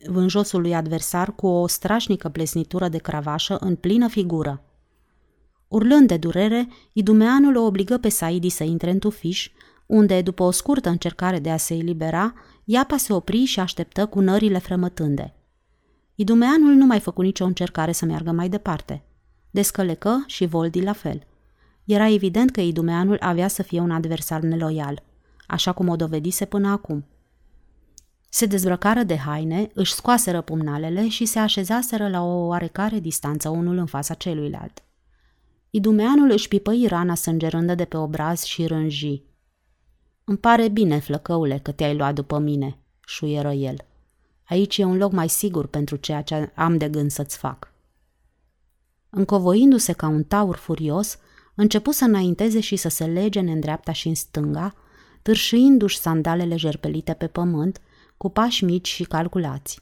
[0.06, 4.62] vânjosului adversar cu o strașnică plesnitură de cravașă în plină figură.
[5.68, 9.50] Urlând de durere, Idumeanul o obligă pe Saidi să intre în tufiș,
[9.86, 14.20] unde, după o scurtă încercare de a se elibera, Iapa se opri și așteptă cu
[14.20, 15.34] nările frămătânde.
[16.14, 19.04] Idumeanul nu mai făcu nicio încercare să meargă mai departe.
[19.50, 21.26] Descălecă și Voldi la fel.
[21.84, 25.02] Era evident că Idumeanul avea să fie un adversar neloial.
[25.46, 27.04] așa cum o dovedise până acum.
[28.28, 33.76] Se dezbrăcară de haine, își scoaseră pumnalele și se așezaseră la o oarecare distanță unul
[33.76, 34.82] în fața celuilalt.
[35.70, 39.22] Idumeanul își pipăi rana sângerândă de pe obraz și rânji.
[40.24, 43.76] Îmi pare bine, flăcăule, că te-ai luat după mine, șuieră el.
[44.44, 47.72] Aici e un loc mai sigur pentru ceea ce am de gând să-ți fac.
[49.10, 51.18] Încovoindu-se ca un taur furios,
[51.54, 54.74] începu să înainteze și să se lege în dreapta și în stânga,
[55.22, 57.80] târșâindu-și sandalele jerpelite pe pământ,
[58.16, 59.80] cu pași mici și calculați.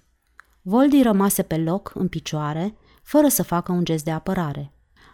[0.62, 4.72] Voldi rămase pe loc, în picioare, fără să facă un gest de apărare.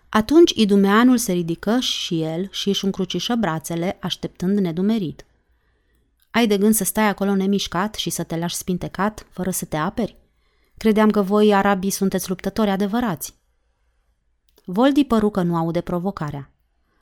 [0.09, 5.27] Atunci idumeanul se ridică și el și își încrucișă brațele, așteptând nedumerit.
[6.31, 9.77] Ai de gând să stai acolo nemișcat și să te lași spintecat, fără să te
[9.77, 10.16] aperi?
[10.77, 13.35] Credeam că voi, arabii, sunteți luptători adevărați.
[14.64, 16.51] Voldi păru că nu aude provocarea.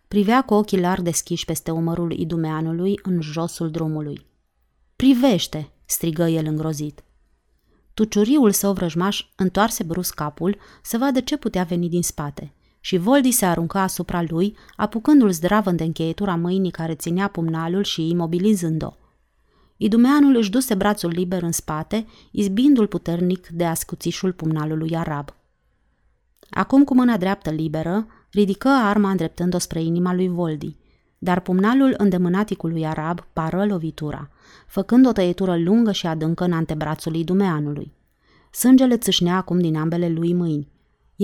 [0.09, 4.27] Privea cu ochii larg deschiși peste umărul idumeanului în josul drumului.
[4.97, 7.05] Privește!" strigă el îngrozit.
[7.95, 12.53] Tuciuriul său vrăjmaș întoarse brusc capul să vadă ce putea veni din spate
[12.85, 18.09] și Voldi se arunca asupra lui, apucându-l zdravă de încheietura mâinii care ținea pumnalul și
[18.09, 18.93] imobilizând-o.
[19.77, 25.35] Idumeanul își duse brațul liber în spate, izbindu-l puternic de ascuțișul pumnalului arab.
[26.51, 30.77] Acum cu mâna dreaptă liberă, ridică arma îndreptând-o spre inima lui Voldi,
[31.19, 34.31] dar pumnalul îndemânaticului arab pară lovitura,
[34.67, 37.93] făcând o tăietură lungă și adâncă în antebrațul idumeanului.
[38.51, 40.73] Sângele țâșnea acum din ambele lui mâini.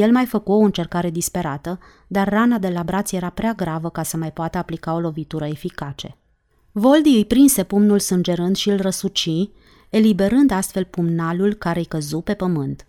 [0.00, 4.02] El mai făcu o încercare disperată, dar rana de la braț era prea gravă ca
[4.02, 6.16] să mai poată aplica o lovitură eficace.
[6.72, 9.50] Voldi îi prinse pumnul sângerând și îl răsuci,
[9.90, 12.86] eliberând astfel pumnalul care îi căzu pe pământ.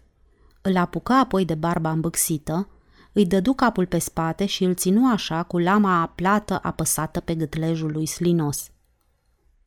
[0.62, 2.67] Îl apuca apoi de barba îmbâxită,
[3.13, 7.91] îi dădu capul pe spate și îl ținu așa cu lama plată apăsată pe gâtlejul
[7.91, 8.69] lui slinos.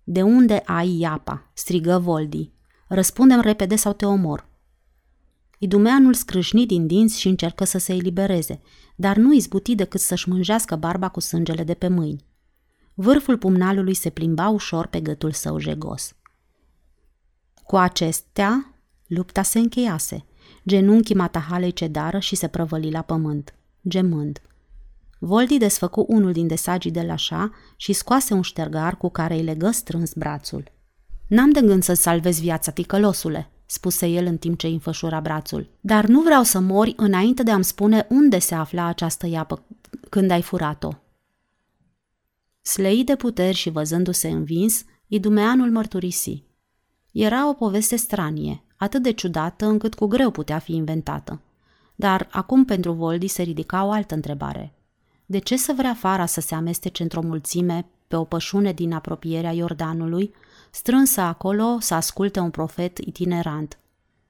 [0.04, 2.52] De unde ai iapa?" strigă Voldi.
[2.88, 4.52] Răspundem repede sau te omor."
[5.58, 8.60] Idumeanul scrâșni din dinți și încercă să se elibereze,
[8.96, 12.24] dar nu izbuti decât să-și mânjească barba cu sângele de pe mâini.
[12.94, 16.14] Vârful pumnalului se plimba ușor pe gâtul său jegos.
[17.64, 18.74] Cu acestea,
[19.06, 20.24] lupta se încheiase.
[20.66, 23.54] Genunchii matahalei cedară și se prăvăli la pământ,
[23.88, 24.40] gemând.
[25.18, 29.42] Voldi desfăcu unul din desagii de la șa și scoase un ștergar cu care îi
[29.42, 30.72] legă strâns brațul.
[31.28, 35.70] N-am de gând să-ți salvezi viața, ticălosule, spuse el în timp ce îi înfășura brațul.
[35.80, 39.62] Dar nu vreau să mori înainte de a-mi spune unde se afla această iapă
[40.08, 40.90] când ai furat-o.
[42.62, 46.42] Slăit de puteri și văzându-se învins, Idumeanul mărturisi.
[47.12, 51.40] Era o poveste stranie, atât de ciudată încât cu greu putea fi inventată.
[51.94, 54.74] Dar acum pentru Voldi se ridica o altă întrebare.
[55.26, 59.52] De ce să vrea Fara să se amestece într-o mulțime pe o pășune din apropierea
[59.52, 60.34] Iordanului,
[60.74, 63.78] strânsă acolo să asculte un profet itinerant?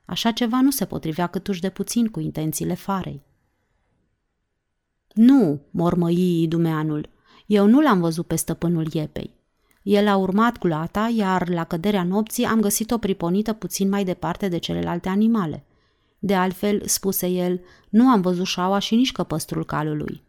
[0.05, 3.23] Așa ceva nu se potrivea câtuși de puțin cu intențiile Farei.
[5.15, 7.09] Nu, mormăi Idumeanul,
[7.47, 9.35] eu nu l-am văzut pe stăpânul Iepei.
[9.83, 14.59] El a urmat glata, iar la căderea nopții am găsit-o priponită puțin mai departe de
[14.59, 15.65] celelalte animale.
[16.19, 20.23] De altfel, spuse el, nu am văzut șaua și nici căpăstrul calului.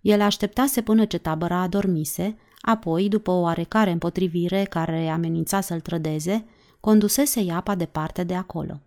[0.00, 6.44] El așteptase până ce tabăra adormise, apoi, după o oarecare împotrivire care amenința să-l trădeze,
[6.80, 8.80] condusese iapa departe de acolo.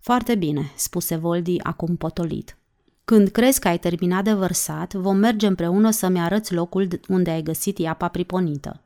[0.00, 2.56] Foarte bine, spuse Voldi acum potolit.
[3.04, 7.42] Când crezi că ai terminat de vărsat, vom merge împreună să-mi arăți locul unde ai
[7.42, 8.80] găsit iapa priponită.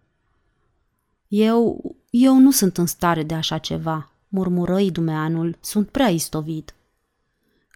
[1.29, 6.75] Eu, eu nu sunt în stare de așa ceva, murmură idumeanul, sunt prea istovit.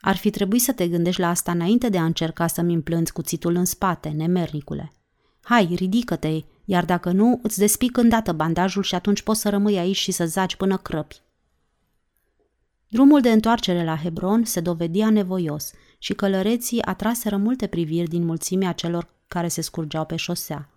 [0.00, 3.54] Ar fi trebuit să te gândești la asta înainte de a încerca să-mi împlânți cuțitul
[3.54, 4.92] în spate, nemernicule.
[5.48, 9.96] Hai, ridică-te, iar dacă nu, îți despic îndată bandajul și atunci poți să rămâi aici
[9.96, 11.20] și să zaci până crăpi.
[12.88, 18.72] Drumul de întoarcere la Hebron se dovedea nevoios și călăreții atraseră multe priviri din mulțimea
[18.72, 20.68] celor care se scurgeau pe șosea.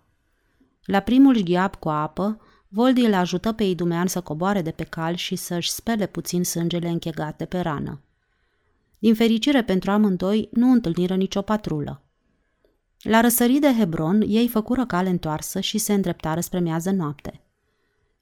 [0.84, 5.14] La primul ghiap cu apă, Voldi îl ajută pe Idumean să coboare de pe cal
[5.14, 8.00] și să-și spele puțin sângele închegate pe rană.
[8.98, 12.02] Din fericire pentru amândoi, nu întâlniră nicio patrulă.
[13.02, 17.40] La răsărit de Hebron, ei făcură cale întoarsă și se îndreptară spre miază noapte.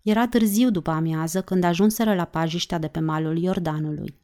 [0.03, 4.19] Era târziu după amiază când ajunseră la pajiștea de pe malul Iordanului.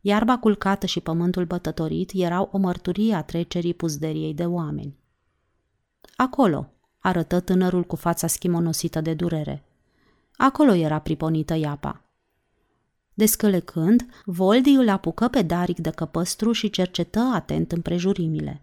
[0.00, 4.96] Iarba culcată și pământul bătătorit erau o mărturie a trecerii puzderiei de oameni.
[6.16, 9.64] Acolo, arătă tânărul cu fața schimonosită de durere.
[10.36, 12.04] Acolo era priponită iapa.
[13.14, 18.62] Descălecând, Voldi îl apucă pe Daric de căpăstru și cercetă atent împrejurimile.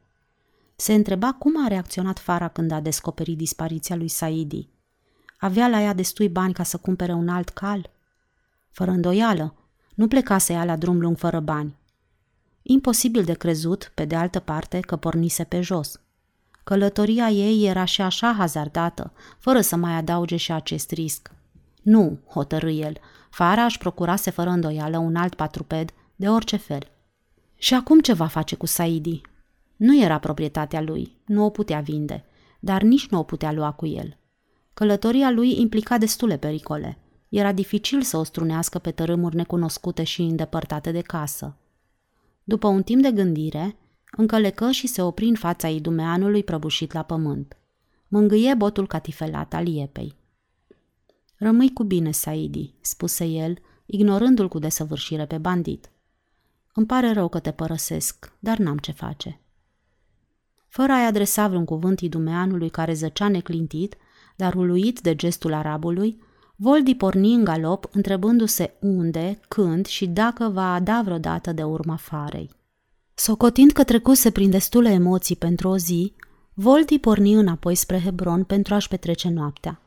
[0.80, 4.70] Se întreba cum a reacționat Fara când a descoperit dispariția lui Saidi–
[5.40, 7.90] Avea la ea destui bani ca să cumpere un alt cal?
[8.72, 9.56] Fără îndoială,
[9.96, 11.78] nu plecase ea la drum lung fără bani.
[12.62, 16.00] Imposibil de crezut, pe de altă parte, că pornise pe jos.
[16.64, 21.32] Călătoria ei era și așa hazardată, fără să mai adauge și acest risc.
[21.82, 22.98] Nu, hotărâ el,
[23.30, 26.92] Fara își procurase fără îndoială un alt patruped, de orice fel.
[27.58, 29.22] Și acum ce va face cu Saidi?
[29.80, 32.26] Nu era proprietatea lui, nu o putea vinde,
[32.60, 34.18] dar nici nu o putea lua cu el.
[34.74, 36.98] Călătoria lui implica destule pericole.
[37.30, 41.58] Era dificil să o strunească pe tărâmuri necunoscute și îndepărtate de casă.
[42.44, 43.76] După un timp de gândire,
[44.12, 47.58] încălecă și se opri în fața idumeanului prăbușit la pământ.
[48.08, 50.16] Mângâie botul catifelat al iepei.
[51.36, 55.90] Rămâi cu bine, Saidi, spuse el, ignorându-l cu desăvârșire pe bandit.
[56.74, 59.40] Îmi pare rău că te părăsesc, dar n-am ce face.
[60.70, 63.96] Fără a-i adresa vreun cuvânt idumeanului care zăcea neclintit,
[64.36, 66.22] dar uluit de gestul arabului,
[66.56, 72.50] Voldi porni în galop, întrebându-se unde, când și dacă va da vreodată de urma farei.
[73.14, 76.14] Socotind că trecuse prin destule emoții pentru o zi,
[76.54, 79.82] Voldi porni înapoi spre Hebron pentru a-și petrece noaptea.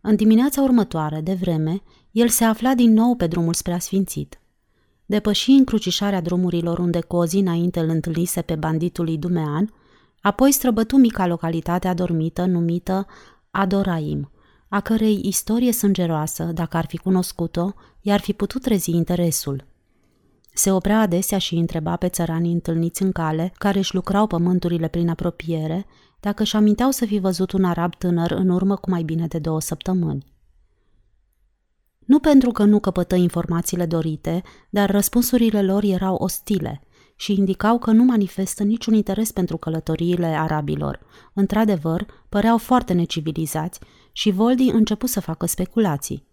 [0.00, 4.38] În dimineața următoare, de vreme, el se afla din nou pe drumul spre asfințit.
[5.06, 9.72] Depăși încrucișarea drumurilor unde cu o zi înainte îl întâlnise pe banditul lui Dumean,
[10.24, 13.06] apoi străbătu mica localitate adormită numită
[13.50, 14.30] Adoraim,
[14.68, 19.64] a cărei istorie sângeroasă, dacă ar fi cunoscut-o, i-ar fi putut trezi interesul.
[20.54, 25.08] Se oprea adesea și întreba pe țăranii întâlniți în cale, care își lucrau pământurile prin
[25.08, 25.86] apropiere,
[26.20, 29.38] dacă își aminteau să fi văzut un arab tânăr în urmă cu mai bine de
[29.38, 30.26] două săptămâni.
[31.98, 36.82] Nu pentru că nu căpătă informațiile dorite, dar răspunsurile lor erau ostile
[37.24, 41.00] și indicau că nu manifestă niciun interes pentru călătoriile arabilor.
[41.32, 43.80] Într-adevăr, păreau foarte necivilizați
[44.12, 46.26] și Voldi început să facă speculații.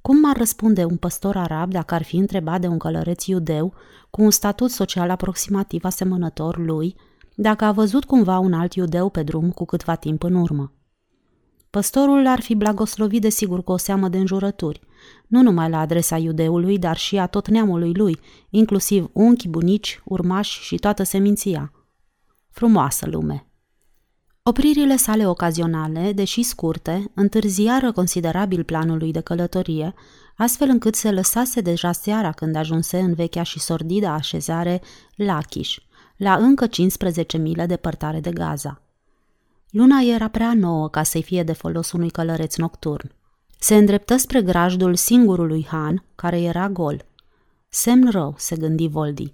[0.00, 3.74] Cum ar răspunde un păstor arab dacă ar fi întrebat de un călăreț iudeu
[4.10, 6.94] cu un statut social aproximativ asemănător lui,
[7.34, 10.72] dacă a văzut cumva un alt iudeu pe drum cu câtva timp în urmă?
[11.70, 14.80] Păstorul ar fi blagoslovit de sigur cu o seamă de înjurături,
[15.26, 18.18] nu numai la adresa iudeului, dar și a tot neamului lui,
[18.50, 21.72] inclusiv unchi, bunici, urmași și toată seminția.
[22.50, 23.48] Frumoasă lume!
[24.42, 29.94] Opririle sale ocazionale, deși scurte, întârziară considerabil planului de călătorie,
[30.36, 34.80] astfel încât se lăsase deja seara când ajunse în vechea și sordidă așezare
[35.14, 35.76] Lachish,
[36.16, 38.82] la încă 15 mile departare de Gaza.
[39.70, 43.12] Luna era prea nouă ca să-i fie de folos unui călăreț nocturn.
[43.58, 47.04] Se îndreptă spre grajdul singurului Han, care era gol.
[47.68, 49.32] Semn rău, se gândi Voldi.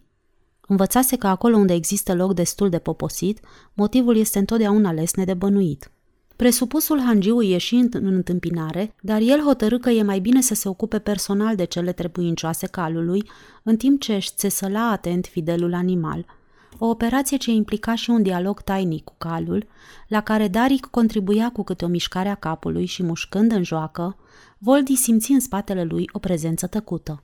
[0.66, 3.40] Învățase că acolo unde există loc destul de poposit,
[3.74, 5.90] motivul este întotdeauna lesne de bănuit.
[6.37, 10.98] Presupusul hangiului ieși în întâmpinare, dar el hotărâ că e mai bine să se ocupe
[10.98, 13.30] personal de cele trebuincioase calului,
[13.62, 16.26] în timp ce își țesăla atent fidelul animal.
[16.78, 19.66] O operație ce implica și un dialog tainic cu calul,
[20.08, 24.16] la care Daric contribuia cu câte o mișcare a capului și mușcând în joacă,
[24.58, 27.22] Voldi simți în spatele lui o prezență tăcută.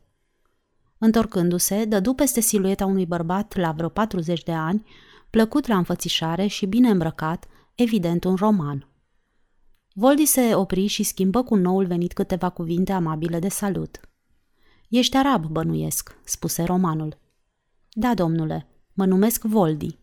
[0.99, 4.87] Întorcându-se, dădu peste silueta unui bărbat la vreo 40 de ani,
[5.31, 8.89] plăcut la înfățișare și bine îmbrăcat, evident un roman.
[9.93, 14.01] Voldi se opri și schimbă cu noul venit câteva cuvinte amabile de salut.
[14.89, 17.19] Ești arab, bănuiesc," spuse romanul.
[17.91, 18.70] Da, domnule,
[19.01, 19.99] mă numesc Voldi.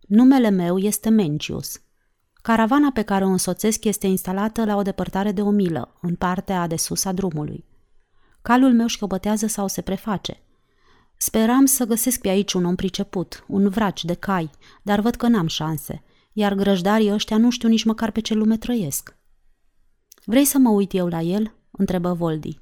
[0.00, 1.80] Numele meu este Mencius.
[2.32, 6.66] Caravana pe care o însoțesc este instalată la o depărtare de o milă, în partea
[6.66, 7.64] de sus a drumului.
[8.42, 10.42] Calul meu șchiopătează sau se preface.
[11.16, 14.50] Speram să găsesc pe aici un om priceput, un vraci de cai,
[14.82, 18.56] dar văd că n-am șanse, iar grăjdarii ăștia nu știu nici măcar pe ce lume
[18.56, 19.16] trăiesc.
[20.24, 22.58] Vrei să mă uit eu la el?" întrebă Voldi.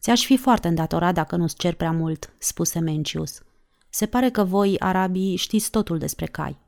[0.00, 3.42] Ți-aș fi foarte îndatorat dacă nu-ți cer prea mult," spuse Mencius.
[3.94, 6.58] Se pare că voi, arabii, știți totul despre cai."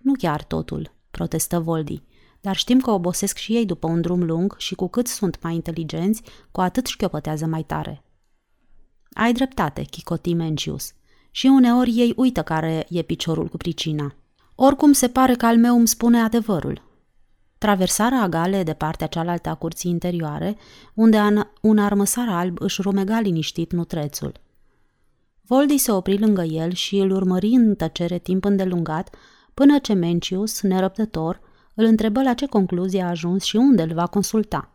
[0.00, 2.02] Nu chiar totul," protestă Voldi
[2.40, 5.54] dar știm că obosesc și ei după un drum lung și cu cât sunt mai
[5.54, 8.04] inteligenți, cu atât șchiopătează mai tare.
[9.12, 10.92] Ai dreptate, Chicoti Mencius.
[11.30, 14.14] Și uneori ei uită care e piciorul cu pricina.
[14.54, 16.82] Oricum se pare că al meu îmi spune adevărul.
[17.58, 20.56] Traversarea agale de partea cealaltă a curții interioare,
[20.94, 21.18] unde
[21.60, 24.32] un armăsar alb își rumega liniștit nutrețul.
[25.48, 29.14] Voldi se opri lângă el și îl urmări în tăcere timp îndelungat,
[29.54, 31.40] până ce Mencius, nerăbdător,
[31.74, 34.72] îl întrebă la ce concluzie a ajuns și unde îl va consulta.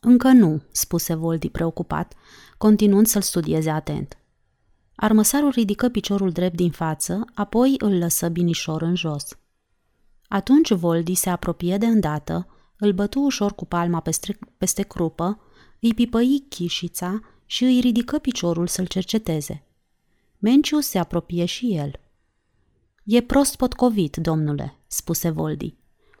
[0.00, 2.14] Încă nu, spuse Voldi preocupat,
[2.58, 4.18] continuând să-l studieze atent.
[4.94, 9.38] Armăsarul ridică piciorul drept din față, apoi îl lăsă binișor în jos.
[10.28, 12.46] Atunci Voldi se apropie de îndată,
[12.78, 15.40] îl bătu ușor cu palma peste, peste crupă,
[15.80, 19.64] îi pipăi chișița și îi ridică piciorul să-l cerceteze.
[20.42, 22.00] Mencius se apropie și el.
[23.04, 25.74] E prost potcovit, domnule, spuse Voldi.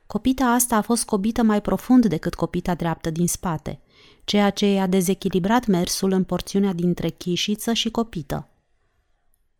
[0.06, 3.80] Copita asta a fost cobită mai profund decât copita dreaptă din spate,
[4.24, 8.48] ceea ce i-a dezechilibrat mersul în porțiunea dintre chișiță și copită.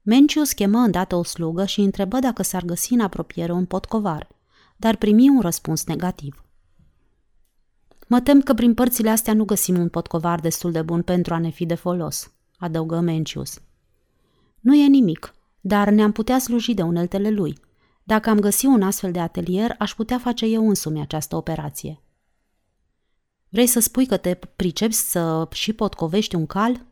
[0.02, 4.28] Mencius chemă îndată o slugă și întrebă dacă s-ar găsi în apropiere un potcovar,
[4.76, 6.44] dar primi un răspuns negativ.
[8.06, 11.38] Mă tem că prin părțile astea nu găsim un potcovar destul de bun pentru a
[11.38, 13.60] ne fi de folos, adăugă Mencius.
[14.60, 17.58] Nu e nimic, dar ne-am putea sluji de uneltele lui.
[18.02, 22.02] Dacă am găsit un astfel de atelier, aș putea face eu însumi această operație.
[23.48, 26.86] Vrei să spui că te pricepi să și potcovești un cal?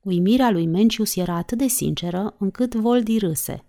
[0.00, 3.64] Uimirea lui Mencius era atât de sinceră încât Voldi râse.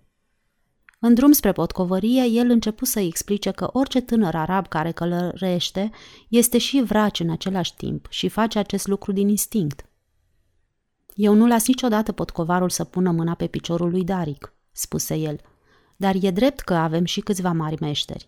[1.00, 5.92] În drum spre potcovărie, el începu să-i explice că orice tânăr arab care călărește
[6.30, 9.86] este și vraci în același timp și face acest lucru din instinct.
[11.16, 15.40] Eu nu las niciodată potcovarul să pună mâna pe piciorul lui Daric, spuse el,
[15.96, 18.28] dar e drept că avem și câțiva mari meșteri.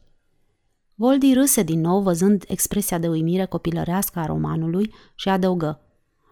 [0.95, 5.81] Voldi râse din nou văzând expresia de uimire copilărească a romanului și adăugă.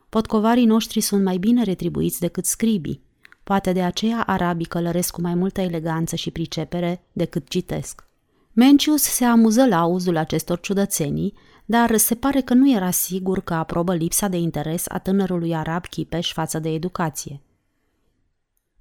[0.10, 3.04] Potcovarii noștri sunt mai bine retribuiți decât scribii.
[3.44, 8.08] Poate de aceea arabii călăresc cu mai multă eleganță și pricepere decât citesc.
[8.54, 11.34] Mencius se amuză la auzul acestor ciudățenii,
[11.66, 15.86] dar se pare că nu era sigur că aprobă lipsa de interes a tânărului arab
[15.86, 17.42] Chipeș față de educație.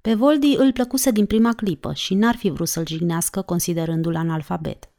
[0.01, 4.89] Pe Voldi îl plăcuse din prima clipă și n-ar fi vrut să-l jignească considerându-l analfabet.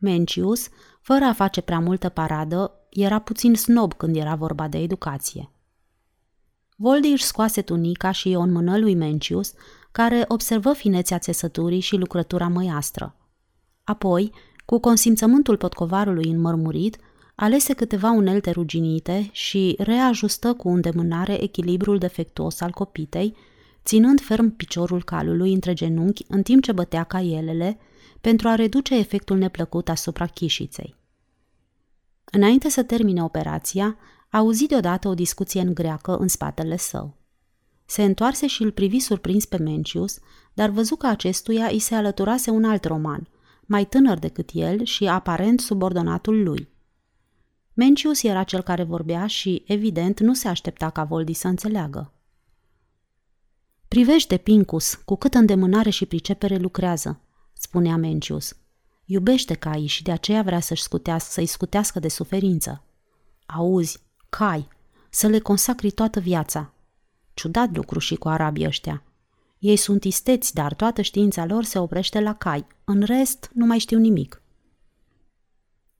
[0.00, 0.68] Mencius,
[1.00, 5.50] fără a face prea multă paradă, era puțin snob când era vorba de educație.
[6.76, 9.52] Voldi își scoase tunica și o înmână lui Mencius,
[9.92, 13.16] care observă finețea țesăturii și lucrătura măiastră.
[13.84, 14.32] Apoi,
[14.66, 16.96] cu consimțământul potcovarului înmărmurit,
[17.34, 23.36] alese câteva unelte ruginite și reajustă cu îndemânare echilibrul defectuos al copitei,
[23.84, 27.78] ținând ferm piciorul calului între genunchi în timp ce bătea caielele,
[28.20, 30.94] pentru a reduce efectul neplăcut asupra chișiței.
[32.24, 33.96] Înainte să termine operația,
[34.30, 37.16] auzi deodată o discuție în greacă în spatele său.
[37.84, 40.18] Se întoarse și îl privi surprins pe Mencius,
[40.54, 43.28] dar văzu că acestuia îi se alăturase un alt roman,
[43.66, 46.68] mai tânăr decât el și aparent subordonatul lui.
[47.74, 52.12] Mencius era cel care vorbea și, evident, nu se aștepta ca Voldi să înțeleagă.
[53.88, 57.20] Privește, Pincus, cu cât îndemânare și pricepere lucrează,
[57.52, 58.56] spunea Mencius.
[59.04, 62.84] Iubește caii și de aceea vrea să-și scutească, să-i scutească de suferință.
[63.46, 63.98] Auzi,
[64.28, 64.68] cai,
[65.10, 66.72] să le consacri toată viața.
[67.34, 69.02] Ciudat lucru și cu arabii ăștia.
[69.66, 72.66] Ei sunt isteți, dar toată știința lor se oprește la cai.
[72.84, 74.42] În rest, nu mai știu nimic.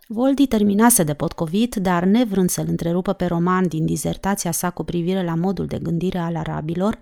[0.06, 5.24] Voldi terminase de potcovit, dar nevrând să-l întrerupă pe Roman din dizertația sa cu privire
[5.24, 6.98] la modul de gândire al arabilor,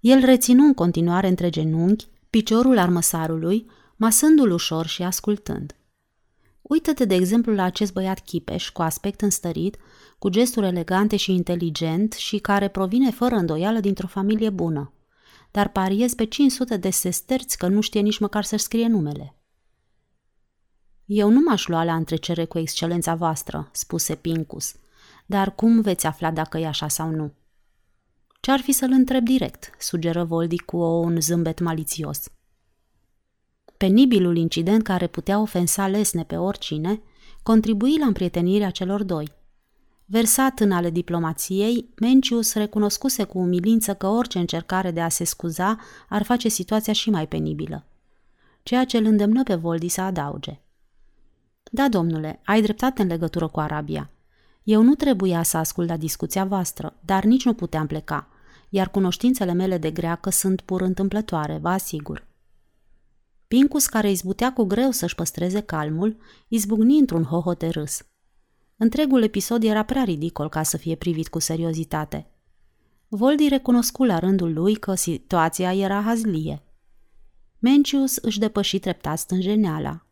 [0.00, 5.74] el reținu în continuare între genunchi piciorul armăsarului, masându-l ușor și ascultând.
[6.62, 9.76] Uită-te, de exemplu, la acest băiat chipeș, cu aspect înstărit,
[10.18, 14.92] cu gesturi elegante și inteligent și care provine fără îndoială dintr-o familie bună.
[15.50, 19.34] Dar pariez pe 500 de sesterți că nu știe nici măcar să-și scrie numele.
[21.04, 24.74] Eu nu m-aș lua la întrecere cu excelența voastră, spuse Pincus,
[25.26, 27.34] dar cum veți afla dacă e așa sau nu?
[28.40, 32.28] Ce-ar fi să-l întreb direct, sugeră Voldi cu un zâmbet malițios.
[33.76, 37.02] Penibilul incident care putea ofensa lesne pe oricine,
[37.42, 39.32] contribui la împrietenirea celor doi.
[40.12, 45.78] Versat în ale diplomației, Mencius recunoscuse cu umilință că orice încercare de a se scuza
[46.08, 47.84] ar face situația și mai penibilă.
[48.62, 50.60] Ceea ce îl îndemnă pe Voldi să adauge.
[51.70, 54.10] Da, domnule, ai dreptate în legătură cu Arabia.
[54.62, 58.28] Eu nu trebuia să ascult la discuția voastră, dar nici nu puteam pleca,
[58.68, 62.26] iar cunoștințele mele de greacă sunt pur întâmplătoare, vă asigur.
[63.48, 66.16] Pincus, care izbutea cu greu să-și păstreze calmul,
[66.48, 68.04] izbucni într-un hohot de râs.
[68.82, 72.30] Întregul episod era prea ridicol ca să fie privit cu seriozitate.
[73.08, 76.62] Voldi recunoscu la rândul lui că situația era hazlie.
[77.58, 80.06] Mencius își depăși treptat stânjeneala.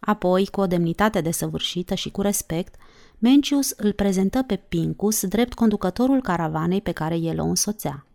[0.00, 2.74] Apoi, cu o demnitate desăvârșită și cu respect,
[3.18, 8.06] Mencius îl prezentă pe Pincus drept conducătorul caravanei pe care el o însoțea.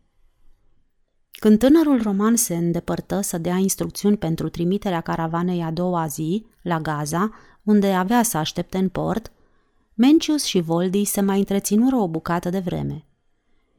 [1.32, 6.80] Când tânărul roman se îndepărtă să dea instrucțiuni pentru trimiterea caravanei a doua zi, la
[6.80, 7.32] Gaza,
[7.64, 9.30] unde avea să aștepte în port,
[9.98, 13.06] Mencius și Voldi se mai întreținură o bucată de vreme.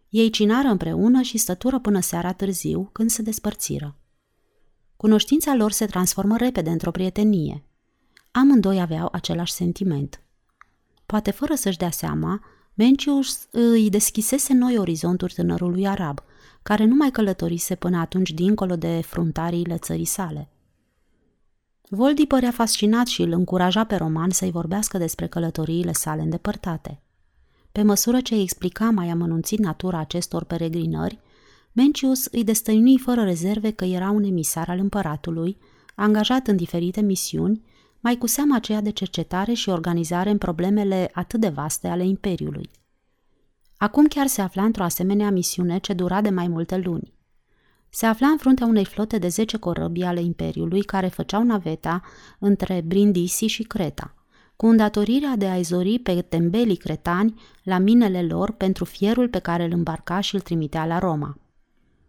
[0.09, 3.97] Ei cinară împreună și stătură până seara târziu, când se despărțiră.
[4.97, 7.65] Cunoștința lor se transformă repede într-o prietenie.
[8.31, 10.23] Amândoi aveau același sentiment.
[11.07, 12.45] Poate fără să-și dea seama,
[12.75, 16.21] Mencius îi deschisese noi orizonturi tânărului arab,
[16.63, 20.51] care nu mai călătorise până atunci dincolo de fruntariile țării sale.
[21.89, 27.01] Voldi părea fascinat și îl încuraja pe Roman să-i vorbească despre călătoriile sale îndepărtate.
[27.73, 31.19] Pe măsură ce îi explica mai amănunțit natura acestor peregrinări,
[31.73, 35.57] Mencius îi destăinui fără rezerve că era un emisar al împăratului,
[35.95, 37.63] angajat în diferite misiuni,
[38.01, 42.71] mai cu seama aceea de cercetare și organizare în problemele atât de vaste ale Imperiului.
[43.77, 47.16] Acum chiar se afla într-o asemenea misiune ce dura de mai multe luni.
[47.89, 52.03] Se afla în fruntea unei flote de 10 corăbii ale Imperiului care făceau naveta
[52.39, 54.15] între Brindisi și Creta,
[54.57, 59.65] cu îndatorirea de a izori pe tembelii cretani la minele lor pentru fierul pe care
[59.65, 61.39] îl îmbarca și îl trimitea la Roma.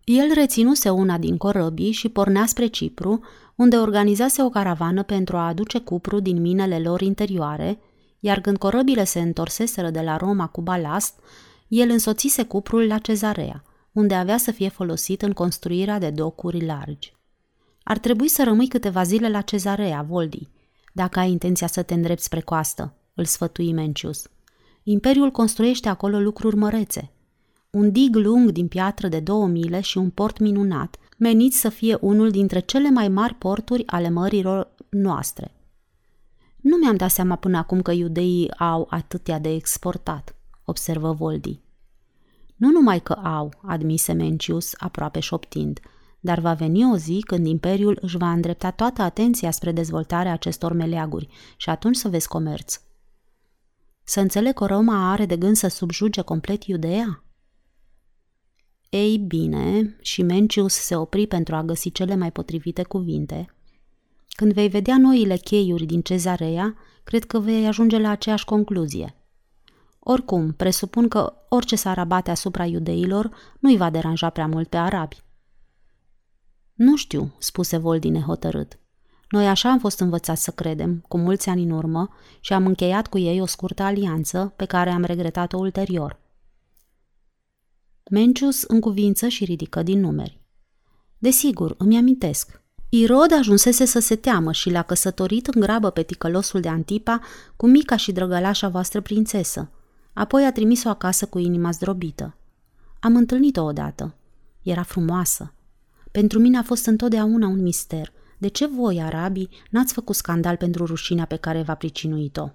[0.03, 3.19] El reținuse una din corăbii și pornea spre Cipru,
[3.55, 7.79] unde organizase o caravană pentru a aduce cupru din minele lor interioare,
[8.19, 11.19] iar când corăbile se întorseseră de la Roma cu balast,
[11.67, 13.63] el însoțise cuprul la Cezarea,
[13.97, 17.13] unde avea să fie folosit în construirea de docuri largi.
[17.83, 20.49] Ar trebui să rămâi câteva zile la Cezarea, Voldi,
[20.93, 24.27] dacă ai intenția să te îndrepți spre coastă, îl sfătui Mencius.
[24.83, 27.11] Imperiul construiește acolo lucruri mărețe.
[27.69, 31.97] Un dig lung din piatră de două mile și un port minunat, menit să fie
[32.01, 35.55] unul dintre cele mai mari porturi ale mărilor noastre.
[36.61, 40.35] Nu mi-am dat seama până acum că iudeii au atâtea de exportat,
[40.65, 41.65] observă Voldi.
[42.57, 45.79] Nu numai că au, admise Mencius, aproape șoptind,
[46.19, 50.73] dar va veni o zi când Imperiul își va îndrepta toată atenția spre dezvoltarea acestor
[50.73, 51.27] meleaguri
[51.57, 52.81] și atunci să vezi comerț.
[54.03, 57.23] Să înțeleg că Roma are de gând să subjuge complet Iudeea?
[58.89, 63.51] Ei bine, și Mencius se opri pentru a găsi cele mai potrivite cuvinte.
[64.29, 69.15] Când vei vedea noile cheiuri din cezarea, cred că vei ajunge la aceeași concluzie.
[70.09, 75.23] Oricum, presupun că orice s-ar abate asupra iudeilor nu-i va deranja prea mult pe arabi.
[76.73, 78.79] Nu știu, spuse Voldine hotărât.
[79.29, 83.07] Noi așa am fost învățați să credem, cu mulți ani în urmă, și am încheiat
[83.07, 86.19] cu ei o scurtă alianță pe care am regretat-o ulterior.
[88.11, 90.41] Mencius cuvință și ridică din numeri.
[91.17, 92.61] Desigur, îmi amintesc.
[92.89, 97.19] Irod ajunsese să se teamă și l-a căsătorit în grabă pe ticălosul de Antipa
[97.55, 99.71] cu mica și drăgălașa voastră prințesă.
[100.17, 102.35] Apoi a trimis-o acasă cu inima zdrobită.
[102.99, 104.15] Am întâlnit-o odată.
[104.61, 105.53] Era frumoasă.
[106.11, 108.11] Pentru mine a fost întotdeauna un mister.
[108.37, 112.49] De ce voi, arabii, n-ați făcut scandal pentru rușinea pe care v-a pricinuit-o?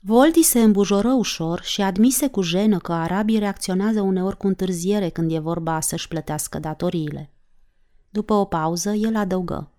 [0.00, 5.32] Voldi se îmbujoră ușor și admise cu jenă că arabii reacționează uneori cu întârziere când
[5.32, 7.30] e vorba să-și plătească datoriile.
[8.10, 9.70] După o pauză, el adăugă.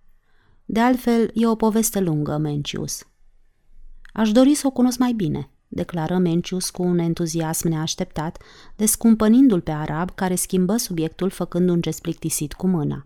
[0.65, 3.07] De altfel, e o poveste lungă, Mencius.
[4.13, 8.41] Aș dori să o cunosc mai bine, declară Mencius cu un entuziasm neașteptat,
[8.75, 13.05] descumpănindu-l pe arab, care schimbă subiectul făcând un gest plictisit cu mâna.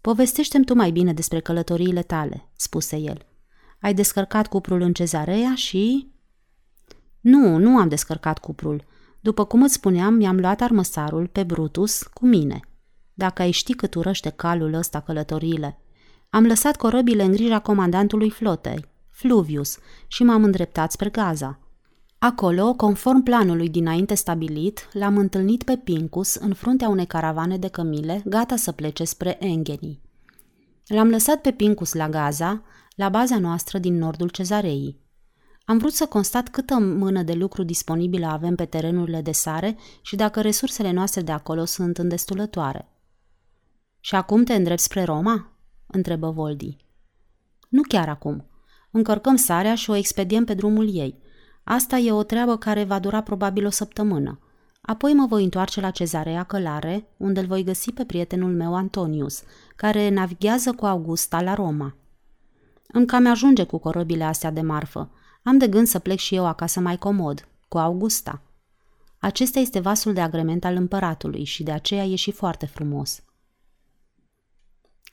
[0.00, 3.26] Povestește-mi tu mai bine despre călătoriile tale, spuse el.
[3.80, 6.12] Ai descărcat cuprul în cezarea și...
[7.20, 8.84] Nu, nu am descărcat cuprul.
[9.20, 12.60] După cum îți spuneam, mi-am luat armăsarul pe Brutus cu mine.
[13.14, 15.78] Dacă ai ști cât urăște calul ăsta călătoriile.
[16.30, 18.84] Am lăsat corăbile în grija comandantului flotei,
[19.14, 21.58] Fluvius, și m-am îndreptat spre Gaza.
[22.18, 28.22] Acolo, conform planului dinainte stabilit, l-am întâlnit pe Pincus în fruntea unei caravane de cămile,
[28.24, 30.00] gata să plece spre Engeni.
[30.86, 32.62] L-am lăsat pe Pincus la Gaza,
[32.96, 35.00] la baza noastră din nordul cezarei.
[35.64, 40.16] Am vrut să constat câtă mână de lucru disponibilă avem pe terenurile de sare și
[40.16, 42.88] dacă resursele noastre de acolo sunt îndestulătoare.
[44.00, 45.52] Și acum te îndrept spre Roma?"
[45.86, 46.76] întrebă Voldi.
[47.68, 48.48] Nu chiar acum.
[48.96, 51.18] Încărcăm sarea și o expediem pe drumul ei.
[51.64, 54.38] Asta e o treabă care va dura probabil o săptămână.
[54.80, 59.42] Apoi mă voi întoarce la cezarea Călare, unde îl voi găsi pe prietenul meu Antonius,
[59.76, 61.96] care navighează cu Augusta la Roma.
[62.86, 65.10] Îmi cam ajunge cu corăbile astea de marfă.
[65.42, 68.42] Am de gând să plec și eu acasă mai comod, cu Augusta.
[69.18, 73.22] Acesta este vasul de agrement al împăratului și de aceea e și foarte frumos.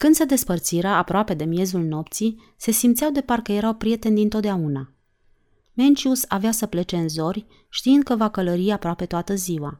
[0.01, 4.91] Când se despărțiră, aproape de miezul nopții, se simțeau de parcă erau prieteni dintotdeauna.
[5.73, 9.79] Mencius avea să plece în zori, știind că va călări aproape toată ziua.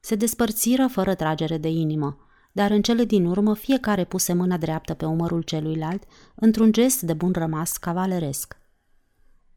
[0.00, 2.18] Se despărțiră fără tragere de inimă,
[2.52, 6.02] dar în cele din urmă fiecare puse mâna dreaptă pe umărul celuilalt,
[6.34, 8.56] într-un gest de bun rămas cavaleresc.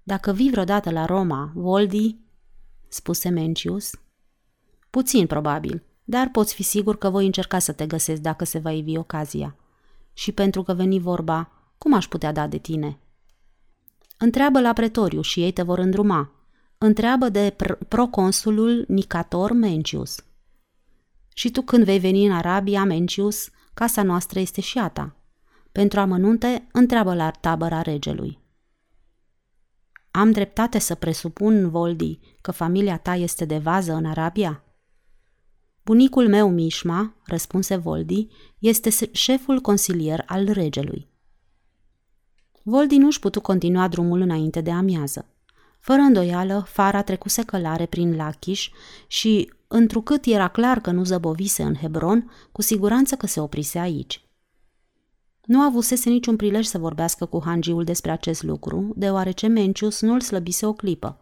[0.04, 2.18] Dacă vii vreodată la Roma, Voldi,
[2.88, 3.92] spuse Mencius.
[4.90, 8.72] Puțin, probabil, dar poți fi sigur că voi încerca să te găsesc dacă se va
[8.72, 9.56] ivi ocazia.
[10.18, 13.00] Și pentru că veni vorba, cum aș putea da de tine?
[14.18, 16.32] Întreabă la pretoriu și ei te vor îndruma.
[16.78, 20.26] Întreabă de pr- proconsulul Nicator Mencius.
[21.34, 25.16] Și tu când vei veni în Arabia, Mencius, casa noastră este și a ta.
[25.72, 28.40] Pentru amănunte, întreabă la tabăra regelui.
[30.12, 34.64] Am dreptate să presupun, Voldi, că familia ta este de vază în Arabia?
[35.86, 38.28] Bunicul meu, Mișma, răspunse Voldi,
[38.60, 41.08] este șeful consilier al regelui.
[42.64, 45.26] Voldi nu-și putu continua drumul înainte de amiază.
[45.80, 48.70] Fără îndoială, fara trecuse călare prin Lachiș
[49.08, 54.26] și, întrucât era clar că nu zăbovise în Hebron, cu siguranță că se oprise aici.
[55.44, 60.66] Nu avusese niciun prilej să vorbească cu hangiul despre acest lucru, deoarece Mencius nu-l slăbise
[60.66, 61.20] o clipă.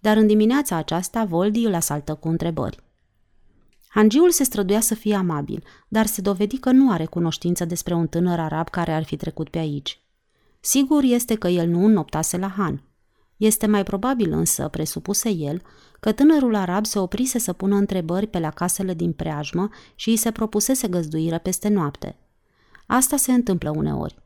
[0.00, 2.84] Dar în dimineața aceasta, Voldi îl asaltă cu întrebări.
[3.96, 8.06] Hangiul se străduia să fie amabil, dar se dovedi că nu are cunoștință despre un
[8.06, 10.00] tânăr arab care ar fi trecut pe aici.
[10.60, 12.82] Sigur este că el nu înnoptase la Han.
[13.36, 15.62] Este mai probabil însă, presupuse el,
[16.00, 20.16] că tânărul arab se oprise să pună întrebări pe la casele din preajmă și îi
[20.16, 22.16] se propusese găzduire peste noapte–
[22.86, 24.18] Asta se întâmplă uneori.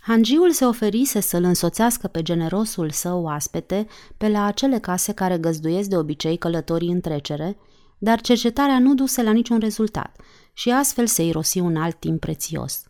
[0.00, 3.86] Hangiul se oferise să-l însoțească pe generosul său oaspete
[4.16, 7.56] pe la acele case care găzduiesc de obicei călătorii în trecere,
[7.98, 10.20] dar cercetarea nu duse la niciun rezultat
[10.52, 12.82] și astfel se irosi un alt timp prețios.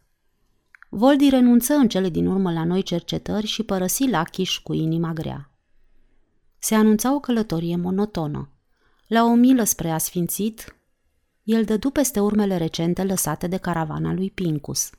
[0.91, 5.53] Voldi renunță în cele din urmă la noi cercetări și părăsi Lachiș cu inima grea.
[6.59, 8.53] Se anunța o călătorie monotonă.
[9.07, 10.77] La o milă spre asfințit,
[11.43, 14.91] el dădu peste urmele recente lăsate de caravana lui Pincus.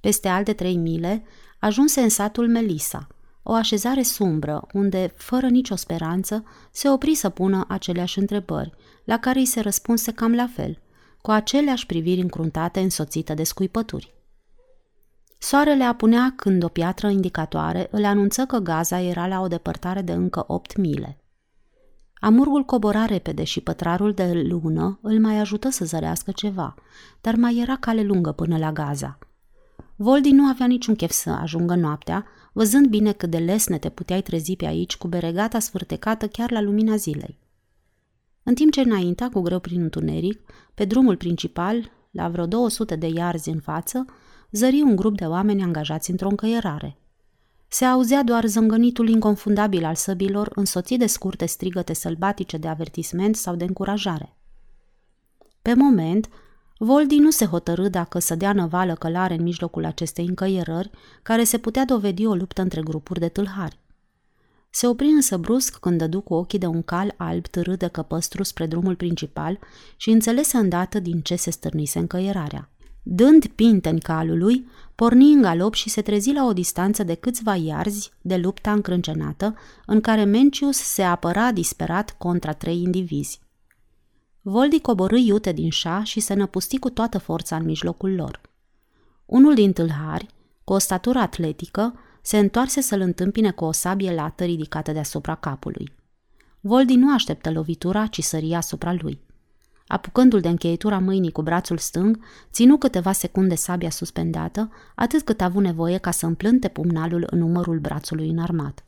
[0.00, 1.24] Peste alte trei mile,
[1.58, 3.06] ajunse în satul Melisa,
[3.42, 8.72] o așezare sumbră, unde, fără nicio speranță, se opri să pună aceleași întrebări,
[9.08, 10.78] la care îi se răspunse cam la fel,
[11.20, 14.14] cu aceleași priviri încruntate însoțită de scuipături.
[15.38, 20.12] Soarele apunea când o piatră indicatoare îl anunță că Gaza era la o depărtare de
[20.12, 21.20] încă opt mile.
[22.20, 26.74] Amurgul cobora repede și pătrarul de lună îl mai ajută să zărească ceva,
[27.20, 29.18] dar mai era cale lungă până la Gaza.
[29.96, 34.22] Voldi nu avea niciun chef să ajungă noaptea, văzând bine cât de lesne te puteai
[34.22, 37.46] trezi pe aici cu beregata sfârtecată chiar la lumina zilei.
[38.48, 40.40] În timp ce înainta cu greu prin întuneric,
[40.74, 44.04] pe drumul principal, la vreo 200 de iarzi în față,
[44.50, 46.96] zări un grup de oameni angajați într-o încăierare–
[47.70, 53.54] se auzea doar zângănitul inconfundabil al săbilor, însoțit de scurte strigăte sălbatice de avertisment sau
[53.54, 54.36] de încurajare.
[55.62, 56.28] Pe moment,
[56.78, 60.90] Voldi nu se hotărâ dacă să dea năvală călare în mijlocul acestei încăierări,
[61.22, 63.78] care se putea dovedi o luptă între grupuri de tâlhari.
[64.78, 68.42] Se opri însă brusc când dădu cu ochii de un cal alb târât de căpăstru
[68.42, 69.58] spre drumul principal
[69.96, 72.70] și înțelese îndată din ce se stârnise încăierarea.
[73.02, 78.12] Dând pinteni calului, porni în galop și se trezi la o distanță de câțiva iarzi
[78.20, 79.54] de lupta încrâncenată,
[79.86, 83.40] în care Mencius se apăra disperat contra trei indivizi.
[84.40, 88.40] Voldi coborâi iute din șa și se năpusti cu toată forța în mijlocul lor.
[89.26, 90.26] Unul din tâlhari,
[90.64, 95.92] cu o statură atletică, se întoarse să-l întâmpine cu o sabie lată ridicată deasupra capului.
[96.60, 99.20] Voldi nu așteptă lovitura, ci săria asupra lui.
[99.86, 105.44] Apucându-l de încheietura mâinii cu brațul stâng, ținu câteva secunde sabia suspendată, atât cât a
[105.44, 108.84] avut nevoie ca să împlânte pumnalul în umărul brațului înarmat.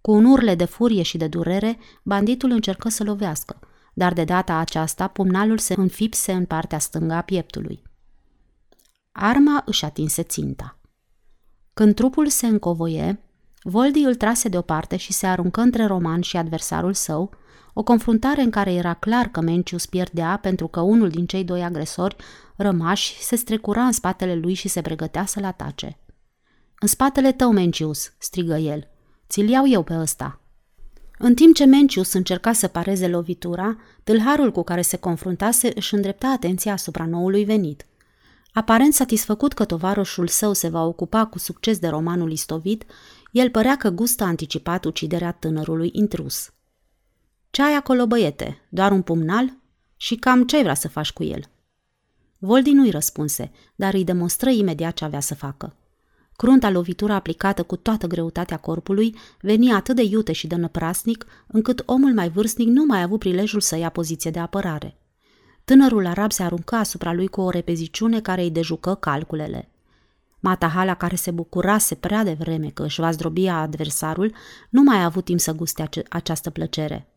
[0.00, 3.58] Cu un urle de furie și de durere, banditul încercă să lovească,
[3.94, 7.82] dar de data aceasta pumnalul se înfipse în partea stângă a pieptului.
[9.12, 10.79] Arma își atinse ținta.
[11.80, 13.20] Când trupul se încovoie,
[13.62, 17.30] Voldi îl trase deoparte și se aruncă între roman și adversarul său,
[17.72, 21.62] o confruntare în care era clar că Mencius pierdea pentru că unul din cei doi
[21.62, 22.16] agresori
[22.56, 25.98] rămași se strecura în spatele lui și se pregătea să-l atace.
[26.78, 28.88] În spatele tău, Mencius!" strigă el.
[29.28, 30.40] Ți-l iau eu pe ăsta!"
[31.18, 36.28] În timp ce Mencius încerca să pareze lovitura, tâlharul cu care se confruntase își îndrepta
[36.28, 37.84] atenția asupra noului venit.
[38.52, 42.84] Aparent satisfăcut că tovarășul său se va ocupa cu succes de romanul istovit,
[43.32, 46.52] el părea că gustă anticipat uciderea tânărului intrus.
[47.50, 48.66] Ce ai acolo, băiete?
[48.68, 49.56] Doar un pumnal?
[49.96, 51.40] Și cam ce ai vrea să faci cu el?"
[52.38, 55.74] Voldi nu-i răspunse, dar îi demonstră imediat ce avea să facă.
[56.36, 61.82] Crunta lovitură aplicată cu toată greutatea corpului veni atât de iute și de năprasnic, încât
[61.86, 64.99] omul mai vârstnic nu mai a avut prilejul să ia poziție de apărare.
[65.64, 69.68] Tânărul arab se aruncă asupra lui cu o repeziciune care îi dejucă calculele.
[70.40, 74.34] Matahala, care se bucurase prea devreme că își va zdrobi adversarul,
[74.70, 77.10] nu mai a avut timp să guste ace- această plăcere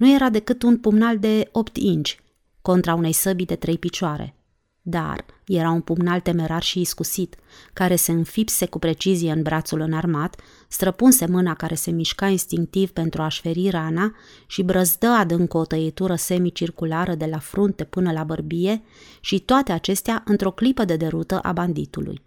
[0.00, 2.20] nu era decât un pumnal de 8 inci
[2.62, 4.34] contra unei săbii de trei picioare.
[4.82, 7.36] dar era un pumnal temerar și iscusit,
[7.72, 10.40] care se înfipse cu precizie în brațul înarmat,
[10.72, 14.14] străpunse mâna care se mișca instinctiv pentru a-și feri rana
[14.46, 18.82] și brăzdă adânc o tăietură semicirculară de la frunte până la bărbie
[19.20, 22.22] și toate acestea într-o clipă de derută a banditului.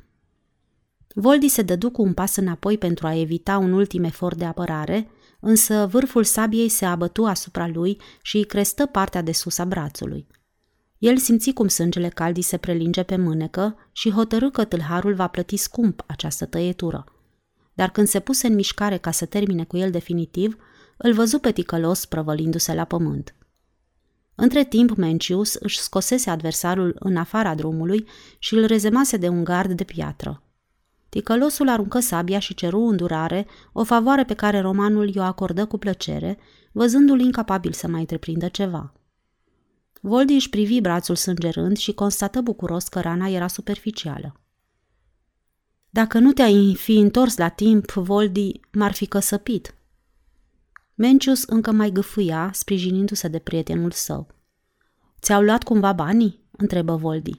[1.15, 5.07] Voldi se dădu cu un pas înapoi pentru a evita un ultim efort de apărare,
[5.39, 10.27] însă vârful sabiei se abătu asupra lui și îi crestă partea de sus a brațului.
[10.97, 15.57] El simți cum sângele cald se prelinge pe mânecă și hotărâ că tâlharul va plăti
[15.57, 17.12] scump această tăietură.
[17.73, 20.57] Dar când se puse în mișcare ca să termine cu el definitiv,
[20.97, 23.35] îl văzu pe ticălos prăvălindu-se la pământ.
[24.35, 28.07] Între timp, Mencius își scosese adversarul în afara drumului
[28.39, 30.43] și îl rezemase de un gard de piatră.
[31.09, 36.37] Ticălosul aruncă sabia și ceru îndurare, o favoare pe care romanul i-o acordă cu plăcere,
[36.71, 38.93] văzându-l incapabil să mai întreprindă ceva.
[40.01, 44.42] Voldi își privi brațul sângerând și constată bucuros că rana era superficială.
[45.93, 49.75] Dacă nu te-ai fi întors la timp, Voldi m-ar fi căsăpit.
[50.95, 54.27] Mencius încă mai gâfâia, sprijinindu-se de prietenul său.
[55.21, 57.31] Ți-au luat cumva banii?" întrebă Voldi.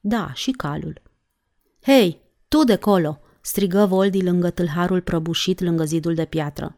[0.00, 1.02] Da, și calul.
[1.82, 6.76] Hei, tu de colo!" strigă Voldi lângă tâlharul prăbușit lângă zidul de piatră.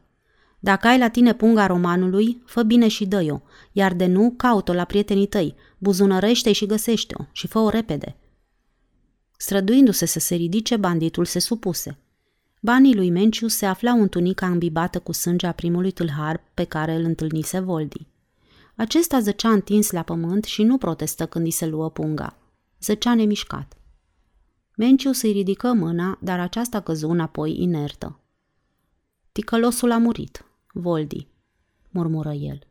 [0.59, 3.41] Dacă ai la tine punga romanului, fă bine și dă-o,
[3.73, 8.17] iar de nu, caut-o la prietenii tăi, buzunărește și găsește-o și fă-o repede.
[9.43, 11.99] Străduindu-se să se ridice, banditul se supuse.
[12.61, 16.95] Banii lui Menciu se aflau în tunica îmbibată cu sânge a primului tâlhar pe care
[16.95, 18.07] îl întâlnise Voldi.
[18.75, 22.37] Acesta zăcea întins la pământ și nu protestă când îi se luă punga.
[22.81, 23.77] Zăcea nemișcat.
[24.77, 28.21] Menciu îi ridică mâna, dar aceasta căzu înapoi inertă.
[29.33, 31.27] Ticălosul a murit, Voldi,
[31.91, 32.67] murmură el.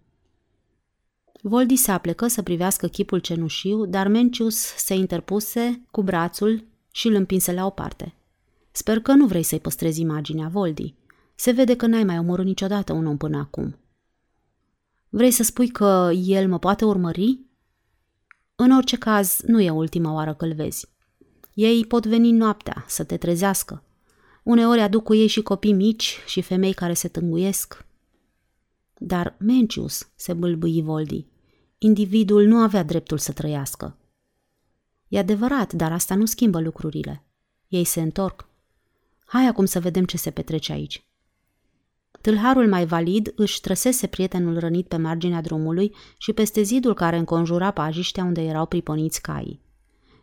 [1.44, 7.14] Voldi se aplecă să privească chipul cenușiu, dar Mencius se interpuse cu brațul și îl
[7.14, 8.16] împinse la o parte.
[8.72, 10.96] Sper că nu vrei să-i păstrezi imaginea, Voldi.
[11.36, 13.76] Se vede că n-ai mai omorât niciodată un om până acum.
[15.10, 17.40] Vrei să spui că el mă poate urmări?
[18.56, 20.88] În orice caz, nu e ultima oară că-l vezi.
[21.54, 23.84] Ei pot veni noaptea să te trezească.
[24.44, 27.86] Uneori aduc cu ei și copii mici și femei care se tânguiesc.
[28.98, 31.26] Dar Mencius, se bâlbâi Voldi,
[31.84, 33.98] individul nu avea dreptul să trăiască.
[35.08, 37.24] E adevărat, dar asta nu schimbă lucrurile.
[37.68, 38.48] Ei se întorc.
[39.26, 41.06] Hai acum să vedem ce se petrece aici.
[42.22, 47.72] Tâlharul mai valid își trăsese prietenul rănit pe marginea drumului și peste zidul care înconjura
[47.72, 49.62] pajiștea unde erau priponiți caii.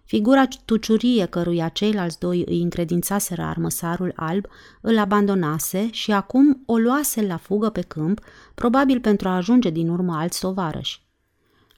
[0.04, 4.46] Figura tuciurie căruia ceilalți doi îi încredințaseră armăsarul alb
[4.80, 8.20] îl abandonase și acum o luase la fugă pe câmp,
[8.54, 11.06] probabil pentru a ajunge din urmă alți tovarăși.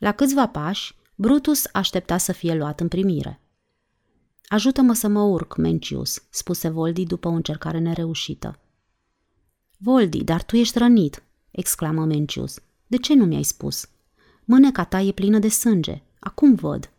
[0.01, 3.41] La câțiva pași, Brutus aștepta să fie luat în primire.
[4.45, 8.59] Ajută-mă să mă urc, Mencius, spuse Voldi după o încercare nereușită.
[9.77, 12.59] Voldi, dar tu ești rănit, exclamă Mencius.
[12.87, 13.89] De ce nu mi-ai spus?
[14.45, 16.03] Mâneca ta e plină de sânge.
[16.21, 16.91] Acum văd.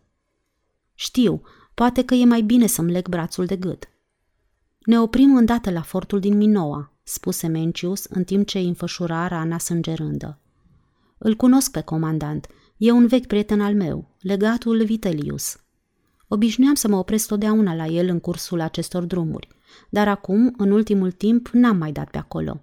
[0.94, 1.42] Știu,
[1.74, 3.88] poate că e mai bine să-mi leg brațul de gât.
[4.78, 9.58] Ne oprim îndată la fortul din Minoa, spuse Mencius în timp ce îi înfășura rana
[9.58, 10.38] sângerândă.
[11.18, 12.46] Îl cunosc pe comandant.
[12.84, 15.56] E un vechi prieten al meu, legatul Vitelius.
[16.28, 19.48] Obișnuiam să mă opresc totdeauna la el în cursul acestor drumuri,
[19.90, 22.62] dar acum, în ultimul timp, n-am mai dat pe acolo.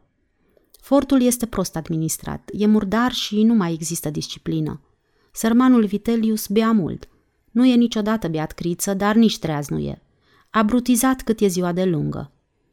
[0.82, 4.82] Fortul este prost administrat, e murdar și nu mai există disciplină.
[5.32, 7.08] Sărmanul Vitelius bea mult–
[7.52, 10.02] nu e niciodată beat criță, dar nici treaz nu e.
[10.50, 12.32] A brutizat cât e ziua de lungă.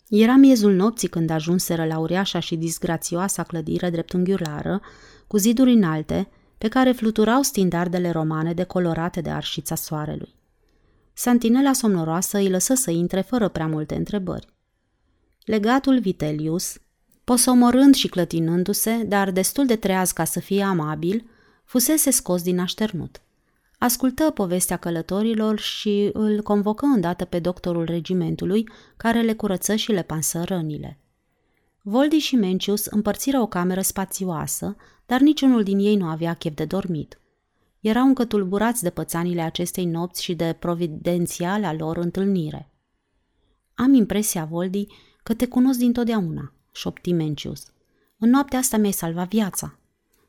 [0.08, 4.80] Era miezul nopții când ajunseră la uriașa și disgrațioasa clădire dreptunghiulară,
[5.26, 6.28] cu ziduri înalte,
[6.58, 10.34] pe care fluturau stindardele romane decolorate de arșița soarelui.
[11.12, 14.48] Santinela somnoroasă îi lăsă să intre fără prea multe întrebări.
[15.44, 16.78] Legatul Vitelius,
[17.24, 21.28] posomorând și clătinându-se, dar destul de treaz ca să fie amabil,
[21.64, 23.20] fusese scos din așternut.
[23.78, 30.02] Ascultă povestea călătorilor și îl convocă îndată pe doctorul regimentului, care le curăță și le
[30.02, 30.98] pansă rănile.
[31.82, 34.76] Voldi și Mencius împărțiră o cameră spațioasă,
[35.06, 37.20] dar niciunul din ei nu avea chef de dormit.
[37.80, 42.70] Erau încă tulburați de pățanile acestei nopți și de providențiala lor întâlnire.
[43.74, 44.86] Am impresia, Voldi,
[45.22, 47.66] că te cunosc dintotdeauna, șopti Mencius.
[48.18, 49.78] În noaptea asta mi-ai salvat viața.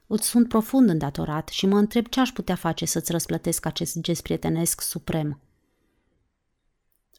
[0.07, 4.21] Îți sunt profund îndatorat și mă întreb ce aș putea face să-ți răsplătesc acest gest
[4.21, 5.39] prietenesc suprem.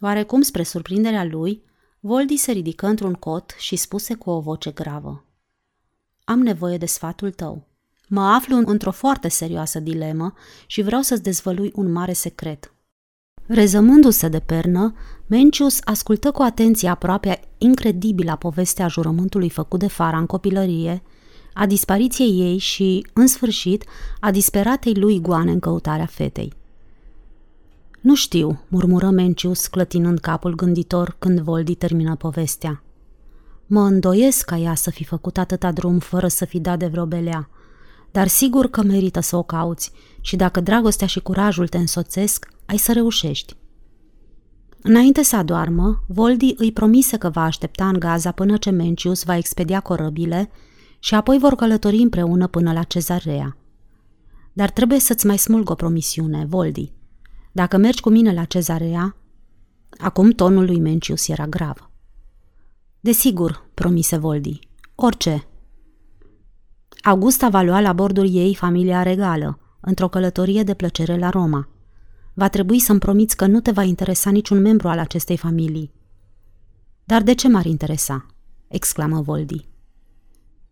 [0.00, 1.62] Oarecum, spre surprinderea lui,
[2.00, 5.27] Voldi se ridică într-un cot și spuse cu o voce gravă.
[6.28, 7.66] Am nevoie de sfatul tău.
[8.08, 10.32] Mă aflu într-o foarte serioasă dilemă
[10.66, 12.72] și vreau să-ți dezvălui un mare secret.
[13.46, 14.94] Rezămându-se de pernă,
[15.26, 21.02] Mencius ascultă cu atenție aproape incredibilă povestea jurământului făcut de Fara în copilărie,
[21.52, 23.84] a dispariției ei și, în sfârșit,
[24.20, 26.52] a disperatei lui goane în căutarea fetei.
[28.00, 32.82] Nu știu, murmură Mencius, clătinând capul gânditor când Voldi termină povestea.
[33.70, 37.06] Mă îndoiesc ca ea să fi făcut atâta drum fără să fi dat de vreo
[37.06, 37.50] belea,
[38.10, 42.76] dar sigur că merită să o cauți și dacă dragostea și curajul te însoțesc, ai
[42.76, 43.56] să reușești.
[44.82, 49.36] Înainte să adoarmă, Voldi îi promise că va aștepta în Gaza până ce Mencius va
[49.36, 50.50] expedia corăbile
[50.98, 53.56] și apoi vor călători împreună până la cezarea.
[54.52, 56.92] Dar trebuie să-ți mai smulg o promisiune, Voldi.
[57.52, 59.16] Dacă mergi cu mine la cezarea,
[59.98, 61.87] acum tonul lui Mencius era grav.
[63.00, 64.58] Desigur, promise Voldi.
[64.94, 65.46] Orice.
[67.02, 71.68] Augusta va lua la bordul ei familia regală, într-o călătorie de plăcere la Roma.
[72.34, 75.92] Va trebui să-mi promiți că nu te va interesa niciun membru al acestei familii.
[77.04, 78.26] Dar de ce m-ar interesa?
[78.68, 79.68] exclamă Voldi.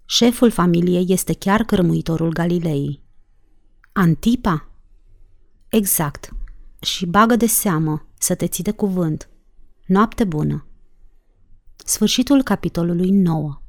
[0.05, 3.03] Șeful familiei este chiar cărmuitorul Galilei.
[3.93, 4.69] Antipa?
[5.69, 6.31] Exact.
[6.81, 9.29] Și bagă de seamă să te ții de cuvânt.
[9.87, 10.66] Noapte bună!
[11.85, 13.61] Sfârșitul capitolului 9